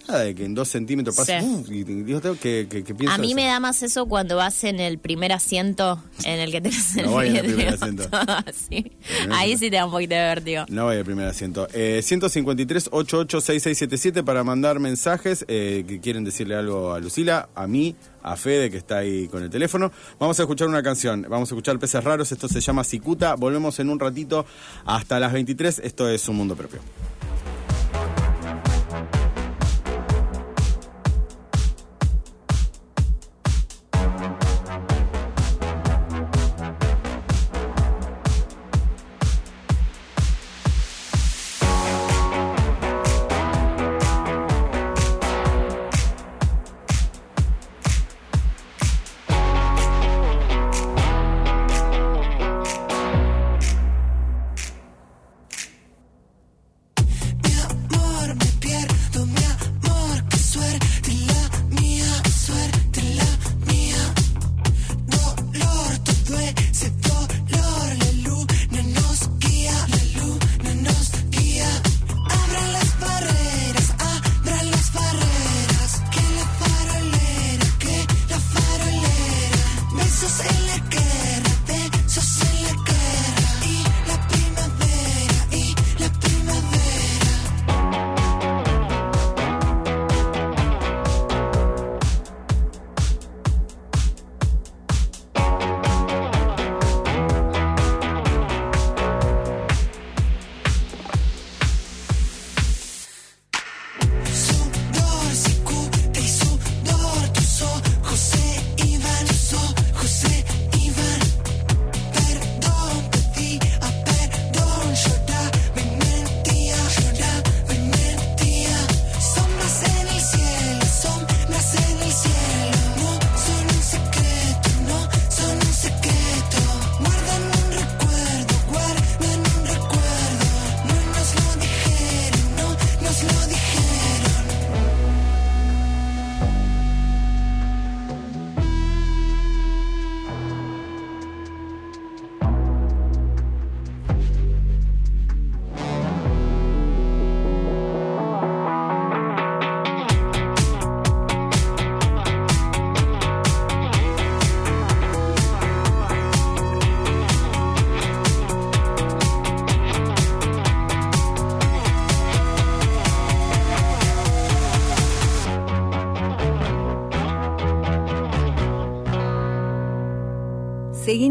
[0.09, 1.41] nada, de que en dos centímetros pase.
[1.41, 1.47] Sí.
[1.47, 3.37] uf, y, digo, tengo que, que, que pienso A mí eso.
[3.37, 7.07] me da más eso cuando vas en el primer asiento en el que tenés el
[7.07, 8.09] No voy en el primer asiento.
[8.69, 8.93] Sí.
[9.31, 10.65] Ahí sí te da un poquito de vértigo.
[10.69, 11.69] No voy al primer asiento.
[11.73, 17.95] Eh, 153 886677 para mandar mensajes eh, que quieren decirle algo a Lucila, a mí,
[18.23, 19.93] a Fede que está ahí con el teléfono.
[20.19, 21.27] Vamos a escuchar una canción.
[21.29, 22.33] Vamos a escuchar Peces Raros.
[22.33, 23.35] Esto se llama Cicuta.
[23.35, 24.45] Volvemos en un ratito
[24.85, 25.81] hasta las 23.
[25.85, 26.81] Esto es un mundo propio.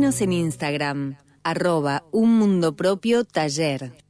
[0.07, 4.06] En Instagram, arroba un mundo propio taller.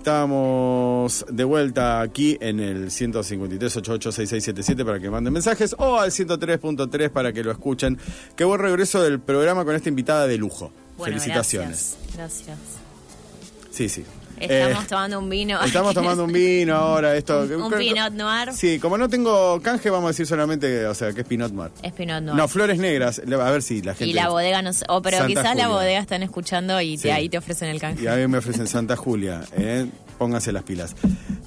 [0.00, 7.34] Estábamos de vuelta aquí en el 153-886677 para que manden mensajes o al 103.3 para
[7.34, 7.98] que lo escuchen.
[8.34, 10.72] Qué buen regreso del programa con esta invitada de lujo.
[10.96, 11.98] Bueno, Felicitaciones.
[12.16, 12.46] Gracias.
[12.46, 12.58] gracias.
[13.70, 14.06] Sí, sí.
[14.40, 15.62] Estamos Eh, tomando un vino.
[15.62, 17.42] Estamos tomando un vino ahora, esto.
[17.50, 18.52] Un- un Pinot Noir.
[18.54, 21.70] Sí, como no tengo canje, vamos a decir solamente, o sea, que es Pinot Noir.
[21.82, 22.36] Es Pinot Noir.
[22.36, 23.20] No, flores negras.
[23.20, 24.10] A ver si la gente.
[24.10, 24.84] y la bodega no sé.
[24.88, 28.02] Oh, pero Santa quizás la bodega están escuchando y te- ahí te ofrecen el canje.
[28.04, 29.86] Y a mí me ofrecen Santa Julia, ¿eh?
[30.18, 30.94] pónganse las pilas.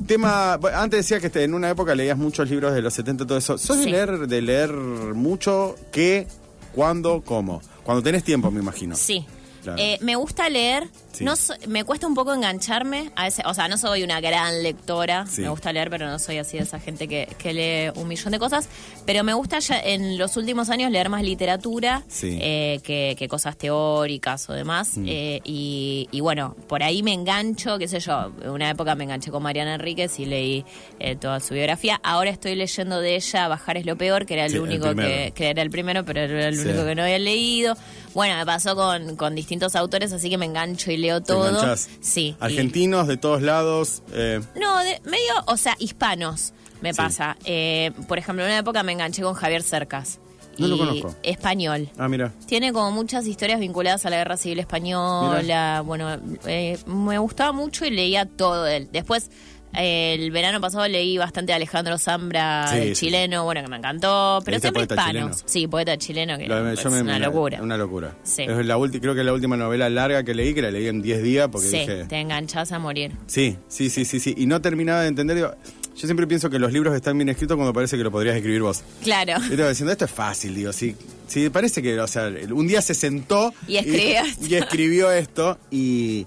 [0.07, 3.37] Tema, antes decía que este, en una época leías muchos libros de los 70 todo
[3.37, 3.57] eso.
[3.57, 3.89] ¿Sos de Sí.
[3.89, 5.75] leer de leer mucho?
[5.91, 6.27] ¿Qué?
[6.73, 7.21] ¿Cuándo?
[7.23, 7.61] ¿Cómo?
[7.83, 8.95] Cuando tenés tiempo, me imagino.
[8.95, 9.25] Sí.
[9.63, 9.81] Claro.
[9.81, 11.23] Eh, me gusta leer, Sí.
[11.23, 14.61] no so- me cuesta un poco engancharme, a ese, o sea, no soy una gran
[14.63, 15.41] lectora, Sí.
[15.41, 18.31] me gusta leer, pero no soy así de esa gente que, que lee un millón
[18.31, 18.67] de cosas,
[19.05, 22.37] pero me gusta ya en los últimos años leer más literatura Sí.
[22.41, 25.05] eh, que, que cosas teóricas o demás, Mm.
[25.07, 29.03] eh, y, y bueno, por ahí me engancho, qué sé yo, en una época me
[29.05, 30.65] enganché con Mariana Enríquez y leí
[30.99, 34.45] eh, toda su biografía, ahora estoy leyendo de ella Bajar es lo peor, que era
[34.47, 37.75] el único que, que era el primero, pero era el único que no había leído.
[38.13, 41.75] Bueno, me pasó con, con distintos autores, así que me engancho y leo ¿Te todo.
[42.01, 42.35] Sí.
[42.39, 44.03] y- Argentinos de todos lados.
[44.11, 46.97] eh, no, de- medio, o sea, hispanos me Sí.
[46.97, 47.37] pasa.
[47.45, 50.19] Eh, por ejemplo, en una época me enganché con Javier Cercas.
[50.59, 51.15] No lo conozco.
[51.23, 51.89] Español.
[51.97, 52.31] ah, mira.
[52.45, 55.81] Tiene como muchas historias vinculadas a la guerra civil española.
[55.83, 58.87] Bueno, eh, me gustaba mucho y leía todo él.
[58.91, 59.31] Después,
[59.75, 63.05] el verano pasado leí bastante a Alejandro Zambra, Sí, el sí.
[63.07, 64.39] chileno, bueno, que me encantó.
[64.45, 65.07] Pero ¿Leíste siempre hispanos.
[65.07, 65.35] chileno?
[65.45, 67.61] Sí, poeta chileno, que Lo- es yo me- una me- locura.
[67.61, 68.15] Una locura.
[68.23, 70.87] Es la ulti- creo que es la última novela larga que leí, que la leí
[70.87, 72.05] en 10 días porque dije...
[72.05, 73.11] te enganchás a morir.
[73.27, 74.33] Sí, sí, sí, sí, sí.
[74.37, 75.35] Y no terminaba de entender.
[75.35, 75.53] digo,
[75.95, 78.61] yo siempre pienso que los libros están bien escritos cuando parece que lo podrías escribir
[78.61, 78.83] vos.
[79.03, 79.33] Claro.
[79.39, 80.95] Yo estaba diciendo, esto es fácil, digo, sí.
[81.27, 86.25] Sí, parece que, o sea, un día se sentó y, escribió esto y,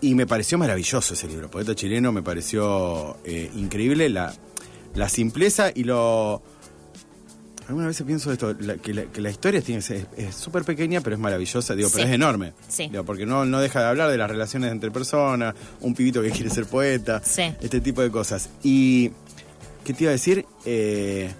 [0.00, 1.50] y me pareció maravilloso ese libro.
[1.50, 4.32] Poeta chileno me pareció eh, increíble la,
[4.94, 6.42] la simpleza y lo...
[7.68, 11.14] Algunas veces pienso esto, la- que, la, que la historia tiene es súper pequeña, pero
[11.14, 12.52] es maravillosa, digo, pero es enorme.
[12.68, 12.88] Sí.
[12.88, 16.30] Digo, porque no, no deja de hablar de las relaciones entre personas, un pibito que
[16.30, 17.42] quiere ser poeta, Sí.
[17.60, 18.50] este tipo de cosas.
[18.64, 19.10] Y,
[19.84, 20.44] ¿qué te iba a decir?
[20.64, 21.30] Eh,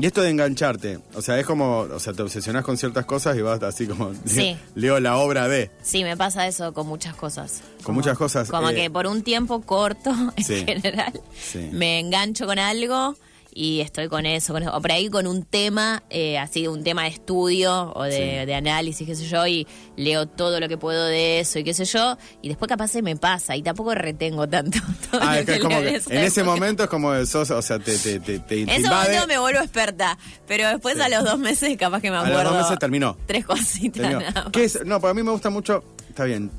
[0.00, 3.36] y esto de engancharte, o sea, es como, o sea, te obsesionás con ciertas cosas
[3.36, 4.56] y vas así como, Sí.
[4.74, 5.70] leo la obra de.
[5.82, 7.62] Sí, me pasa eso con muchas cosas.
[7.82, 10.64] Con muchas cosas, Como eh, que por un tiempo corto, en Sí.
[10.64, 11.68] general, Sí.
[11.72, 13.16] me engancho con algo
[13.60, 14.72] y estoy con eso, con eso.
[14.76, 18.46] O por ahí con un tema, eh, así un tema de estudio o de, Sí.
[18.46, 19.66] de análisis, qué sé yo, y
[19.96, 23.02] leo todo lo que puedo de eso y qué sé yo, y después capaz se
[23.02, 24.78] me pasa y tampoco retengo tanto.
[25.10, 27.98] todo Ah, que es como que en ese momento es como sos, o sea, te,
[27.98, 30.16] te, te, te En ese momento me vuelvo experta,
[30.46, 31.00] pero después Sí.
[31.02, 32.42] a los dos meses capaz que me A acuerdo.
[32.44, 33.16] los dos meses terminó.
[33.26, 34.52] Tres cositas Te digo, nada más.
[34.52, 34.84] ¿qué es?
[34.86, 35.82] No, para mí me gusta mucho.
[36.08, 36.50] Está bien.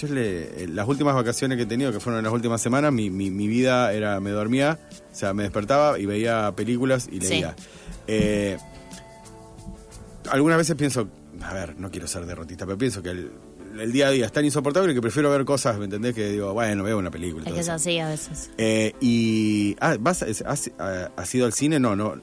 [0.00, 2.92] Yo le- eh, las últimas vacaciones que he tenido, que fueron en las últimas semanas,
[2.92, 4.18] mi, mi, mi vida era.
[4.20, 4.78] Me dormía,
[5.12, 7.28] o sea, me despertaba y veía películas y Sí.
[7.34, 7.54] leía.
[8.06, 8.56] Eh,
[10.30, 11.08] algunas veces pienso,
[11.42, 13.30] a ver, no quiero ser derrotista, pero pienso que el,
[13.78, 16.14] el día a día es tan insoportable que prefiero ver cosas, ¿me entendés?
[16.14, 17.46] Que digo, bueno, veo una película.
[17.46, 17.72] Es que es eso.
[17.74, 18.50] así a veces.
[18.58, 19.76] Eh, y.
[19.80, 21.78] Ah, ¿vas, es- has, has ido al cine?
[21.80, 22.14] No, no.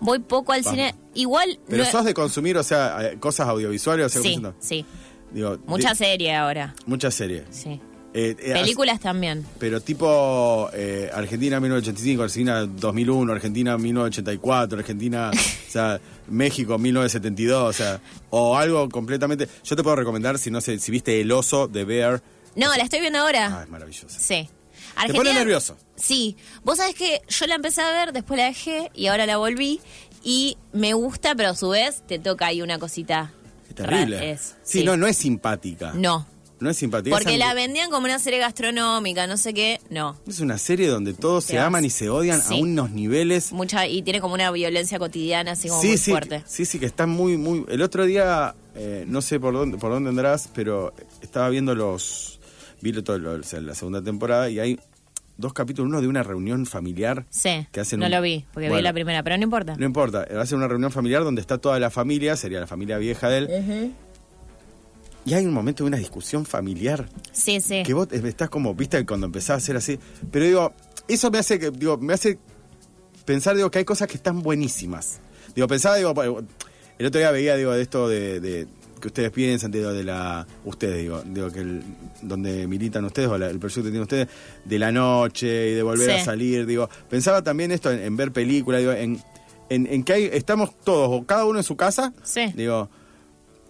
[0.00, 0.76] Voy poco al Vamos.
[0.78, 0.94] cine.
[1.14, 1.58] Igual.
[1.68, 4.66] Pero no- sos de consumir, o sea, eh, cosas audiovisuales, o sea, Sí, ¿cómo se
[4.66, 4.86] sí.
[5.32, 6.74] Digo, Mucha de- serie ahora.
[6.86, 7.44] Muchas series.
[7.50, 7.80] Sí.
[8.12, 9.46] Eh, eh, Películas también.
[9.60, 15.30] Pero tipo eh, Argentina 1985, Argentina 2001, Argentina 1984, Argentina,
[15.68, 19.48] o sea, México 1972, o sea, o algo completamente.
[19.62, 22.20] Yo te puedo recomendar, si no sé, si viste El Oso de Bear.
[22.56, 23.60] No, la estoy viendo Ah, ahora.
[23.62, 24.08] es maravilloso.
[24.18, 24.48] Sí.
[25.06, 25.76] Te pone nervioso.
[25.94, 26.36] Sí.
[26.64, 29.80] Vos sabés que yo la empecé a ver, después la dejé y ahora la volví.
[30.24, 33.32] Y me gusta, pero a su vez te toca ahí una cosita.
[33.70, 34.32] Es terrible.
[34.32, 35.92] es- sí, no, no es simpática.
[35.94, 36.26] No.
[36.58, 37.16] No es simpática.
[37.16, 39.80] Porque la vendían como una serie gastronómica, no sé qué.
[39.88, 40.14] No.
[40.28, 42.58] Es una serie donde todos se aman y se odian Sí.
[42.58, 43.50] a unos niveles.
[43.52, 46.44] Mucha, y tiene como una violencia cotidiana, así como sí, muy sí, fuerte.
[46.46, 47.64] sí, sí, que está muy, muy.
[47.70, 52.38] El otro día, eh, no sé por dónde, por dónde andarás, pero estaba viendo los.
[52.82, 54.78] Vi todo lo- o sea, la segunda temporada y hay
[55.40, 57.26] dos capítulos, uno de una reunión familiar.
[57.30, 57.66] Sí.
[57.72, 59.76] Que hacen no un- lo vi, porque vi la primera, pero no importa.
[59.76, 62.66] No importa, va a ser una reunión familiar donde está toda la familia, sería la
[62.66, 63.94] familia vieja de él.
[65.24, 67.82] Y hay un momento de una discusión familiar Sí, sí.
[67.84, 69.98] que vos estás como, viste, cuando empezás a hacer así.
[70.30, 70.72] Pero digo,
[71.08, 72.38] eso me hace que, digo, me hace
[73.26, 75.20] pensar, digo, que hay cosas que están buenísimas.
[75.54, 76.14] Digo, pensaba, digo,
[76.98, 78.66] el otro día veía, digo, de esto de, de-
[79.00, 81.82] que ustedes piensan, digo, de la, ustedes, digo, digo, que el,
[82.22, 84.28] donde militan ustedes, o la- el proyecto que tienen ustedes,
[84.64, 86.16] de la noche y de volver Sí.
[86.20, 89.20] a salir, digo, pensaba también esto en, en ver películas, digo, en,
[89.70, 92.52] en, en que hay, estamos todos, o cada uno en su casa, Sí.
[92.54, 92.88] digo,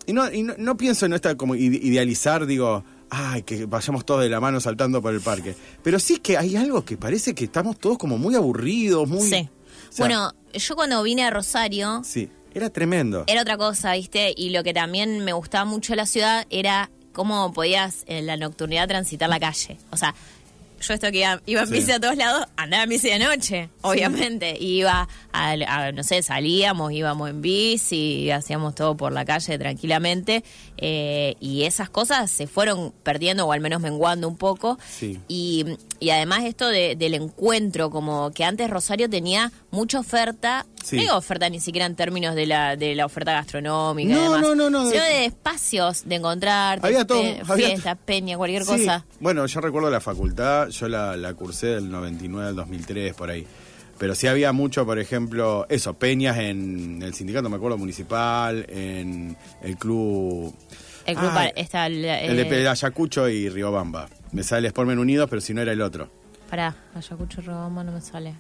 [0.07, 4.05] y no, y no, no pienso en esta como ide- idealizar, digo, ay, que vayamos
[4.05, 5.55] todos de la mano saltando por el parque.
[5.83, 9.29] Pero sí que hay algo que parece que estamos todos como muy aburridos, muy...
[9.29, 9.49] Sí.
[9.89, 13.25] o sea, bueno, yo cuando vine a Rosario, Sí, era tremendo.
[13.27, 14.33] era otra cosa, ¿viste?
[14.37, 18.37] Y lo que también me gustaba mucho de la ciudad era cómo podías en la
[18.37, 19.77] nocturnidad transitar la calle.
[19.91, 20.15] O sea,
[20.81, 21.75] yo esto que iba, iba en Sí.
[21.75, 24.57] bici a todos lados, andaba en bici de noche, obviamente.
[24.59, 30.43] Iba, a, a- no sé, salíamos, íbamos en bici, hacíamos todo por la calle tranquilamente.
[30.83, 34.79] eh, y esas cosas se fueron perdiendo o al menos menguando un poco.
[34.89, 35.21] Sí.
[35.29, 35.67] Y,
[35.99, 40.97] y además esto de- del encuentro, como que antes Rosario tenía mucha oferta, Sí.
[40.97, 44.23] no digo oferta ni siquiera en términos de la, de la oferta gastronómica, y No,
[44.23, 47.23] demás, no, no, no, sino de- de espacios, de encontrarte, Había todo,
[47.55, 49.05] fiestas, peña, cualquier Sí, cosa.
[49.21, 53.47] Bueno, yo recuerdo la facultad, yo la, la cursé del 99 al 2003, por ahí.
[53.99, 59.37] Pero sí había mucho, por ejemplo, eso, peñas en el sindicato, me acuerdo, municipal, en
[59.63, 60.55] el club...
[61.05, 64.09] El club Ah, para- está el, el de eh, Ayacucho y Riobamba.
[64.33, 66.11] Me sale Sportmen Unidos, pero si no era el otro.
[66.49, 68.35] Pará, Ayacucho Robama no me sale.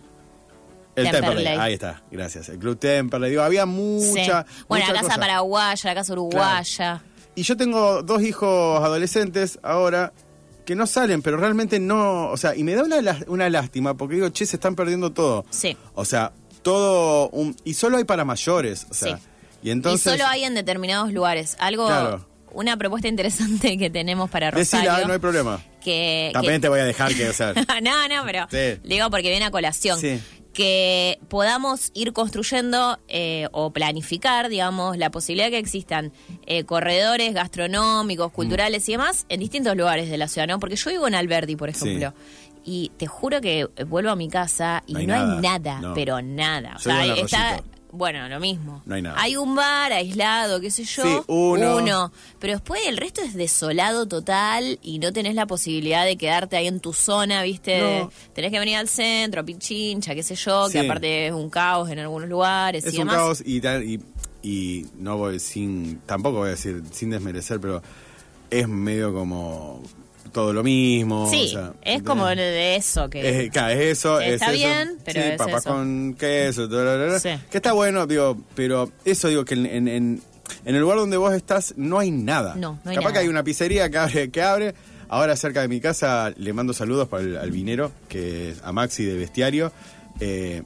[1.07, 1.45] El Temperley.
[1.45, 1.59] Temperley.
[1.67, 2.49] Ahí está, gracias.
[2.49, 3.31] El club Temperley.
[3.31, 4.45] Digo, había mucha.
[4.47, 4.65] Sí.
[4.69, 5.21] Bueno, mucha la casa cosa.
[5.21, 7.03] paraguaya, la casa uruguaya.
[7.35, 10.13] Y yo tengo dos hijos adolescentes ahora
[10.67, 12.29] que no salen, pero realmente no.
[12.31, 15.45] O sea, y me da una, una lástima porque digo, che, se están perdiendo todo.
[15.51, 15.77] Sí.
[15.95, 16.33] O sea,
[16.63, 17.29] todo.
[17.31, 18.87] Un, y solo hay para mayores.
[18.91, 19.23] O sea, Sí.
[19.63, 20.07] y entonces.
[20.07, 21.57] y solo hay en determinados lugares.
[21.61, 22.27] Algo, Claro.
[22.53, 24.91] una propuesta interesante que tenemos para Rosario.
[24.91, 25.61] Decila, no hay problema.
[25.83, 27.55] que, También que- te voy a dejar que, o sea.
[27.83, 28.81] no, no, pero Sí.
[28.85, 29.99] digo porque viene a colación.
[29.99, 30.21] Sí.
[30.53, 36.13] Que podamos ir construyendo eh, o planificar, digamos, la posibilidad de que existan
[36.47, 40.59] eh, corredores gastronómicos, culturales y demás en distintos lugares de la ciudad, ¿no?
[40.59, 41.89] Porque yo vivo en Alberdi, por Sí.
[41.89, 42.15] ejemplo.
[42.65, 45.95] Y te juro que vuelvo a mi casa y No no hay hay, nada, no.
[45.95, 46.75] pero nada.
[46.77, 47.63] O sea, está.
[47.93, 48.83] Bueno, lo mismo.
[48.87, 49.21] No hay nada.
[49.21, 51.03] Hay un bar aislado, qué sé yo.
[51.03, 52.13] Sí, uno.
[52.39, 56.67] Pero después el resto es desolado total y no tenés la posibilidad de quedarte ahí
[56.67, 57.81] en tu zona, ¿viste?
[58.01, 58.11] No.
[58.33, 60.73] Tenés que venir al centro, a Pichincha, qué sé yo, Sí.
[60.73, 63.17] que aparte es un caos en algunos lugares Es y un demás.
[63.17, 64.01] caos y, y,
[64.43, 67.83] y no voy sin, tampoco voy a decir sin desmerecer, pero
[68.51, 69.83] es medio como
[70.31, 71.29] todo lo mismo.
[71.31, 73.45] Sí, o sea, es como de, de eso que...
[73.47, 75.71] Es, claro, es eso, es Está bien, pero sí, es papas eso.
[75.71, 77.21] con queso, bla, bla, bla.
[77.21, 77.31] Sí.
[77.51, 80.23] que está bueno, digo, pero eso digo que en, en, en-
[80.65, 82.57] en el lugar donde vos estás no hay nada.
[82.57, 83.13] No, no hay Capaz nada.
[83.13, 84.75] que hay una pizzería que abre, que abre.
[85.09, 88.73] Ahora cerca de mi casa le mando saludos para el, al vinero, que es a
[88.73, 89.73] Maxi de Bestiario,
[90.19, 90.63] eh,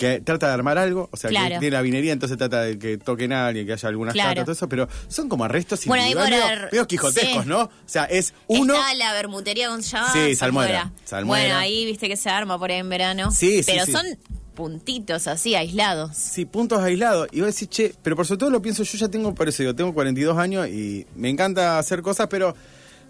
[0.00, 1.50] que trata de armar algo, o sea, Claro.
[1.54, 4.28] que tiene la vinería, entonces trata de que toquen a alguien, que haya algunas Claro.
[4.30, 7.48] cartas, todo eso, pero son como arrestos Bueno, individuales, medio, medio quijotescos, sí.
[7.48, 7.60] ¿no?
[7.64, 8.74] O sea, es uno...
[8.74, 10.12] Está la bermutería, ¿cómo se llama?
[10.12, 10.90] Sí, Salmuera.
[11.04, 11.44] Salmuera.
[11.44, 13.30] Bueno, ahí viste que se arma por ahí en verano.
[13.30, 13.92] Sí, sí, Pero sí.
[13.92, 14.06] son
[14.54, 16.16] puntitos así, aislados.
[16.16, 17.28] Sí, puntos aislados.
[17.32, 19.62] Y vos decís, che, pero por sobre todo lo pienso, yo ya tengo, por eso
[19.62, 22.54] digo, tengo 42 años y me encanta hacer cosas, pero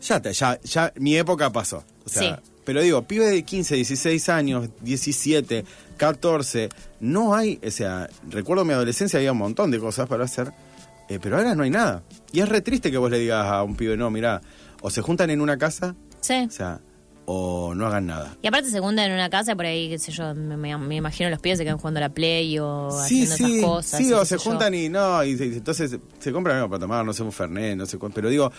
[0.02, 1.84] ya, está, ya, ya mi época pasó.
[2.04, 2.50] O sea, Sí.
[2.64, 5.64] pero digo, pibe de 15, 16 años, 17,
[6.00, 10.50] 14, no hay, o sea, recuerdo mi adolescencia había un montón de cosas para hacer,
[11.10, 12.02] eh, pero ahora no hay nada.
[12.32, 14.40] Y es re triste que vos le digas a un pibe, no, mira,
[14.80, 16.46] o se juntan en una casa, Sí.
[16.48, 16.80] o sea,
[17.26, 18.34] o no hagan nada.
[18.40, 20.96] Y aparte se juntan en una casa, por ahí, qué sé yo, me, me- me
[20.96, 23.98] imagino los pies se quedan jugando a la Play o Sí, haciendo sí, esas cosas.
[24.00, 24.40] sí, o se yo.
[24.40, 27.30] juntan y no, y, y entonces se, se compran algo para tomar, no sé, un
[27.32, 27.98] Fernet, no sé.
[28.14, 28.50] Pero digo,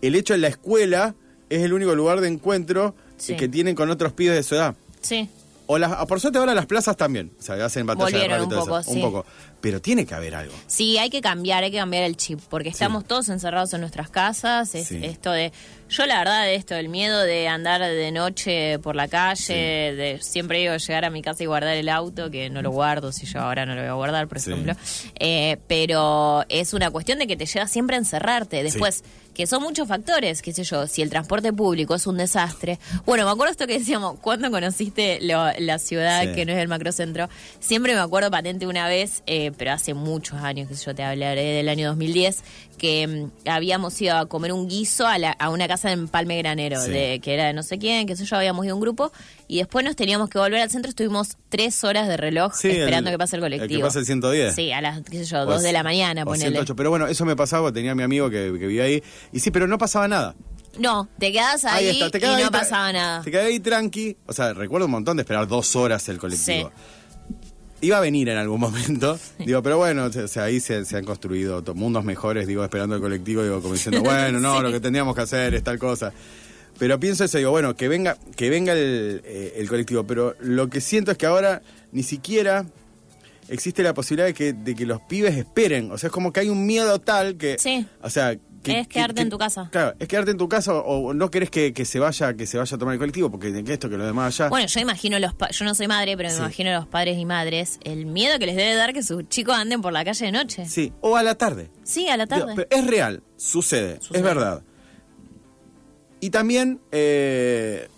[0.00, 1.16] el hecho en la escuela
[1.50, 3.34] es el único lugar de encuentro Sí.
[3.36, 4.74] que tienen con otros pibes de su edad.
[5.00, 5.28] Sí.
[5.66, 8.42] O las, por suerte ahora las plazas también, o sea, hacen batalla de Volvieron y
[8.54, 8.90] un poco, sí.
[8.92, 9.26] un poco.
[9.62, 10.52] Pero tiene que haber algo.
[10.66, 14.10] Sí, hay que cambiar, hay que cambiar el chip, porque estamos todos encerrados en nuestras
[14.10, 14.74] casas.
[14.74, 15.00] Es Sí.
[15.02, 15.52] esto de,
[15.88, 20.18] yo la verdad de esto, el miedo de andar de noche por la calle, de
[20.20, 23.24] siempre digo llegar a mi casa y guardar el auto, que no lo guardo, si
[23.24, 24.74] yo ahora no lo voy a guardar, por ejemplo.
[25.18, 28.62] Eh, pero es una cuestión de que te lleva siempre a encerrarte.
[28.62, 29.02] Después,
[29.34, 32.78] que son muchos factores, qué sé yo, si el transporte público es un desastre.
[33.04, 36.32] Bueno, me acuerdo esto que decíamos, ¿cuándo conociste lo- la ciudad Sí.
[36.34, 37.28] que no es el macrocentro?
[37.60, 41.42] Siempre me acuerdo patente una vez, eh, pero hace muchos años, que yo te hablaré
[41.42, 42.42] del año 2010,
[42.74, 43.06] que
[43.44, 46.80] mm, habíamos ido a comer un guiso a, la- a una casa en Palme Granero,
[46.80, 46.90] Sí.
[46.90, 49.12] de, que era de no sé quién, qué sé yo, habíamos ido un grupo,
[49.48, 53.10] y después nos teníamos que volver al centro, estuvimos tres horas de reloj Sí, esperando
[53.10, 53.82] el- que pase el el que colectivo.
[53.86, 54.54] pase el 110.
[54.54, 56.44] Sí, a las, qué sé yo, O dos de c- la mañana, ponele.
[56.50, 56.76] 108.
[56.76, 59.02] Pero bueno, eso me pasaba, tenía mi amigo que, que vivía ahí.
[59.32, 60.34] Y sí, pero no pasaba nada.
[60.78, 63.22] No, te quedas ahí, está, te y no ahí pasaba nada.
[63.22, 64.16] Te quedás ahí tranqui.
[64.26, 66.72] O sea, recuerdo un montón de esperar dos horas el colectivo.
[67.84, 71.04] Iba a venir en algún momento, digo, pero bueno, o sea, ahí se, se han
[71.04, 74.62] construido mundos mejores, digo, esperando el colectivo, digo, como diciendo, bueno, no, Sí.
[74.62, 76.12] lo que tendríamos que hacer es tal cosa.
[76.78, 80.68] Pero pienso eso, digo, bueno, que venga, que venga el, eh, el colectivo, pero lo
[80.68, 81.62] que siento es que ahora
[81.92, 82.66] ni siquiera
[83.48, 86.40] existe la posibilidad de que, de que los pibes esperen, o sea, es como que
[86.40, 87.86] hay un miedo tal que, Sí.
[88.02, 89.68] o sea, que- es que- quedarte que- en tu casa.
[89.70, 92.46] Claro, es quedarte en tu casa o, o no querés que, que se vaya que
[92.46, 94.48] se vaya a tomar el colectivo porque que esto, que lo demás allá.
[94.48, 96.40] Bueno, yo imagino los pa- yo no soy madre, pero me Sí.
[96.40, 99.54] imagino a los padres y madres el miedo que les debe dar que sus chicos
[99.56, 100.66] anden por la calle de noche.
[100.66, 101.70] Sí, o a la tarde.
[101.84, 102.54] Sí, a la Digo, tarde.
[102.68, 104.18] pero es real, sucede, Sucede.
[104.18, 104.62] es verdad.
[106.20, 107.88] Y también eh,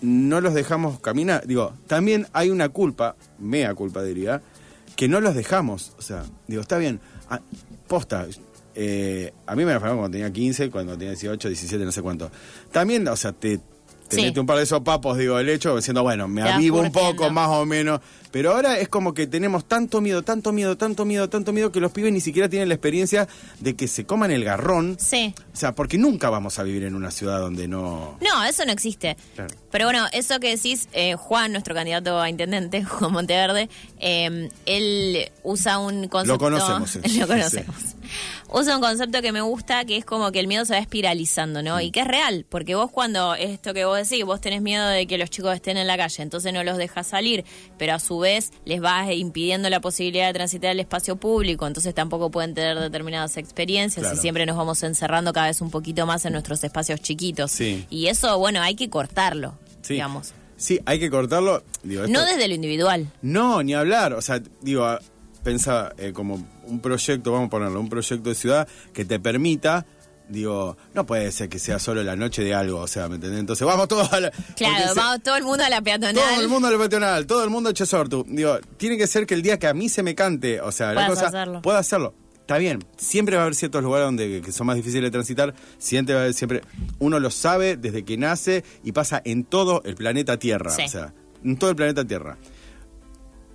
[0.00, 1.46] no los dejamos caminar.
[1.46, 4.42] Digo, también hay una culpa, mea culpa diría,
[4.96, 5.92] que no los dejamos.
[5.98, 7.40] O sea, digo, está bien, ah,
[7.88, 8.26] posta.
[8.74, 12.30] Eh, a mí me pagaron cuando tenía 15, cuando tenía 18, 17, no sé cuánto.
[12.70, 13.58] También, o sea, te,
[14.08, 14.22] te Sí.
[14.22, 17.30] mete un par de sopapos, digo, el hecho, diciendo, bueno, me Te avivo un poco
[17.30, 18.00] más o menos.
[18.30, 21.80] Pero ahora es como que tenemos tanto miedo, tanto miedo, tanto miedo, tanto miedo que
[21.80, 23.28] los pibes ni siquiera tienen la experiencia
[23.60, 24.96] de que se coman el garrón.
[24.98, 25.34] Sí.
[25.52, 28.16] O sea, porque nunca vamos a vivir en una ciudad donde no...
[28.22, 29.18] No, eso no existe.
[29.34, 29.54] Claro.
[29.70, 33.68] Pero bueno, eso que decís, eh, Juan, nuestro candidato a intendente, Juan Monteverde,
[34.00, 36.32] eh, él usa un concepto...
[36.32, 37.18] Lo conocemos, sí.
[37.18, 37.76] Lo conocemos.
[38.52, 41.62] Usa un concepto que me gusta, que es como que el miedo se va espiralizando,
[41.62, 41.80] ¿no?
[41.80, 45.06] Y que es real, porque vos cuando, esto que vos decís, vos tenés miedo de
[45.06, 47.44] que los chicos estén en la calle, entonces no los dejas salir,
[47.78, 51.94] pero a su vez les vas impidiendo la posibilidad de transitar el espacio público, entonces
[51.94, 54.16] tampoco pueden tener determinadas experiencias Claro.
[54.16, 57.50] y siempre nos vamos encerrando cada vez un poquito más en nuestros espacios chiquitos.
[57.50, 57.86] Sí.
[57.90, 59.94] Y eso, bueno, hay que cortarlo, Sí.
[59.94, 60.32] digamos.
[60.56, 61.64] Sí, hay que cortarlo.
[61.82, 63.08] Digo, esto- No desde lo individual.
[63.22, 64.12] No, ni hablar.
[64.12, 64.86] O sea, digo,
[65.42, 69.84] pensaba eh, como un proyecto, vamos a ponerlo, un proyecto de ciudad que te permita,
[70.28, 73.40] digo, no puede ser que sea solo la noche de algo, o sea, ¿me entendés?
[73.40, 74.30] Entonces vamos todos a la...
[74.56, 76.14] Claro, se- vamos todo el mundo a la peatonal.
[76.14, 78.24] Todo el mundo al peatonal, todo el mundo a Chesortu.
[78.28, 80.88] Digo, tiene que ser que el día que a mí se me cante, o sea,
[80.94, 81.62] la Puedas cosa, hacerlo.
[81.62, 82.14] pueda hacerlo.
[82.40, 85.54] Está bien, siempre va a haber ciertos lugares donde que son más difíciles de transitar,
[85.78, 86.62] siempre va a haber siempre
[86.98, 90.82] uno lo sabe desde que nace y pasa en todo el planeta Tierra, Sí.
[90.84, 91.14] o sea,
[91.44, 92.36] en todo el planeta Tierra.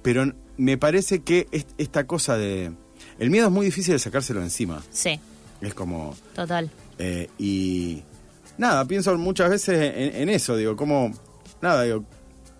[0.08, 2.72] Pero me parece que es- esta cosa de
[3.20, 4.82] el miedo es muy difícil de sacárselo encima.
[4.90, 5.20] Sí,
[5.60, 6.70] Es como total.
[6.98, 8.04] eh, y
[8.58, 11.12] nada, pienso muchas veces en, en eso, digo, como,
[11.62, 12.06] nada, digo,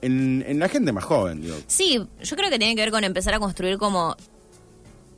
[0.02, 1.56] en, en la gente más joven, digo.
[1.68, 4.18] Sí, yo creo que tiene que ver con empezar a construir como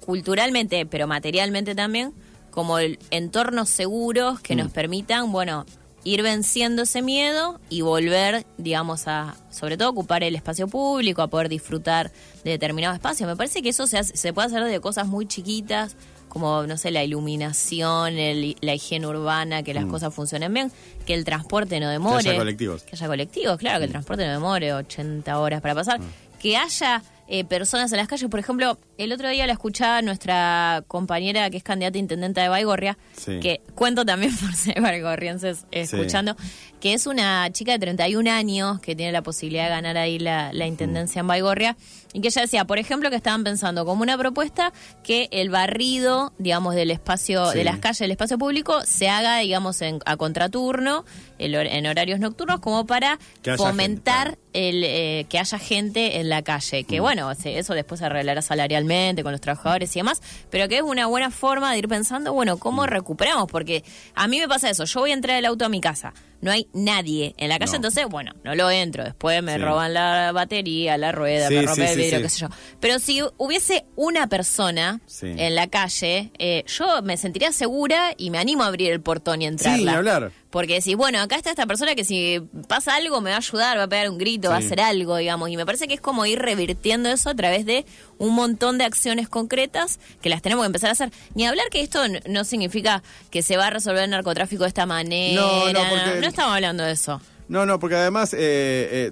[0.06, 2.14] culturalmente, pero materialmente también,
[2.52, 4.60] como el- entornos seguros que Mm.
[4.60, 5.66] nos permitan, bueno,
[6.04, 11.28] ir venciendo ese miedo y volver, digamos, a, sobre todo, ocupar el espacio público, a
[11.28, 12.12] poder disfrutar
[12.44, 13.28] de determinado espacio.
[13.28, 15.96] Me parece que eso se, hace- se puede hacer de cosas muy chiquitas,
[16.30, 20.72] como, no sé, la iluminación, el- la higiene urbana, que las cosas funcionen bien,
[21.06, 22.24] que el transporte no demore.
[22.24, 22.28] Mm.
[22.30, 22.84] haya colectivos.
[22.84, 26.00] Que haya colectivos, claro, que el transporte no demore 80 horas para pasar.
[26.40, 28.28] Que haya eh, personas en las calles.
[28.30, 32.50] Por ejemplo, el otro día la escuchaba nuestra compañera que es candidata a intendenta de
[32.50, 33.40] Baigorria, Sí.
[33.40, 35.66] que cuento también por ser baigorrienses Sí.
[35.72, 36.36] escuchando,
[36.80, 40.52] que es una chica de 31 años que tiene la posibilidad de ganar ahí la,
[40.54, 41.78] la intendencia en Baigorria.
[42.12, 44.74] Y que ella decía, por ejemplo, que estaban pensando como una propuesta
[45.04, 47.58] que el barrido, digamos, del espacio, Sí.
[47.60, 51.06] de las calles, del espacio público, se haga, digamos, en- a contraturno,
[51.38, 53.20] en horarios nocturnos, como para
[53.58, 56.84] fomentar gente, el eh, que haya gente en la calle.
[56.84, 56.86] Mm.
[56.86, 60.78] Que bueno, se- eso después se arreglará salarialmente con los trabajadores y demás, pero que
[60.78, 62.88] es una buena forma de ir pensando, bueno, ¿cómo Mm.
[62.88, 63.48] recuperamos?
[63.52, 63.84] Porque
[64.16, 66.14] a mí me pasa eso, yo voy a entrar el auto a mi casa.
[66.42, 67.76] No hay nadie en la calle, No.
[67.78, 69.04] entonces, bueno, no lo entro.
[69.04, 69.60] Después me Sí.
[69.62, 72.48] roban la batería, la rueda, Sí, me sí, rompen el vidrio, qué sé yo.
[72.80, 78.38] Pero si hubiese una persona en la calle, eh, yo me sentiría segura y me
[78.38, 79.92] animo a abrir el portón y entrarla.
[79.92, 80.32] Sí, hablar.
[80.50, 83.78] Porque decís, bueno, acá está esta persona que si pasa algo me va a ayudar,
[83.78, 85.48] va a pegar un grito, va a hacer algo, digamos.
[85.52, 87.86] Y me parece que es como ir revirtiendo eso a través de
[88.18, 91.12] un montón de acciones concretas que las tenemos que empezar a hacer.
[91.36, 94.88] Ni hablar que esto no significa que se va a resolver el narcotráfico de esta
[94.88, 95.40] manera.
[95.40, 97.22] No, no, porque- no estamos hablando de eso.
[97.48, 99.12] No, no, porque además eh, eh,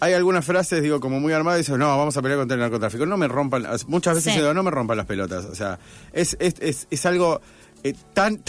[0.00, 3.06] hay algunas frases, digo, como muy armadas, dicen, no, vamos a pelear contra el narcotráfico.
[3.06, 4.38] No me rompan, muchas veces Sí.
[4.40, 5.44] digo, no me rompan las pelotas.
[5.46, 5.78] O sea,
[6.12, 7.40] es, es, es, es algo
[7.82, 8.42] eh, tan...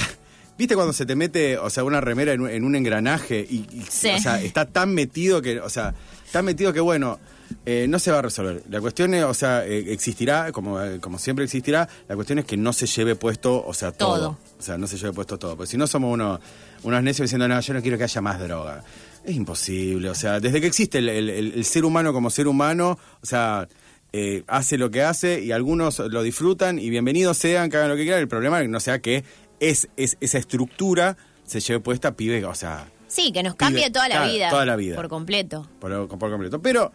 [0.58, 3.68] ¿Viste cuando se te mete, o sea, una remera en un, en un engranaje y,
[3.72, 4.10] y, Sí.
[4.10, 5.94] o sea, está tan metido que, o sea,
[6.32, 7.20] tan metido que, bueno,
[7.66, 8.64] eh, no se va a resolver.
[8.70, 12.46] La cuestión es, o sea, eh, existirá, como, eh, como siempre existirá, la cuestión es
[12.46, 14.16] que no se lleve puesto, o sea, todo.
[14.18, 14.38] Todo.
[14.60, 15.56] O sea, no se lleve puesto todo.
[15.58, 16.40] Porque si no somos uno,
[16.84, 18.84] unos necios diciendo, no, yo no quiero que haya más droga.
[19.24, 20.10] Es imposible.
[20.10, 23.26] O sea, desde que existe el, el- el- el ser humano como ser humano, o
[23.26, 23.68] sea,
[24.14, 27.96] eh, hace lo que hace y algunos lo disfrutan y bienvenidos sean, que hagan lo
[27.98, 28.22] que quieran.
[28.22, 29.24] El problema es que no sea que
[29.60, 33.92] es, es- esa estructura se lleve puesta, pibe, o sea, Sí, que nos cambie Pibe,
[33.92, 34.50] toda la claro, vida.
[34.50, 34.96] toda la vida.
[34.98, 35.66] Por completo.
[35.80, 36.62] por, por completo.
[36.62, 36.92] Pero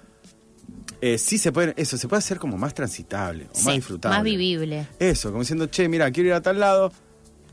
[1.01, 4.17] eh, sí se puede, eso, se puede hacer como más transitable, o Sí, más disfrutable.
[4.17, 4.87] más vivible.
[4.99, 6.93] Eso, como diciendo, che, mira, quiero ir a tal lado,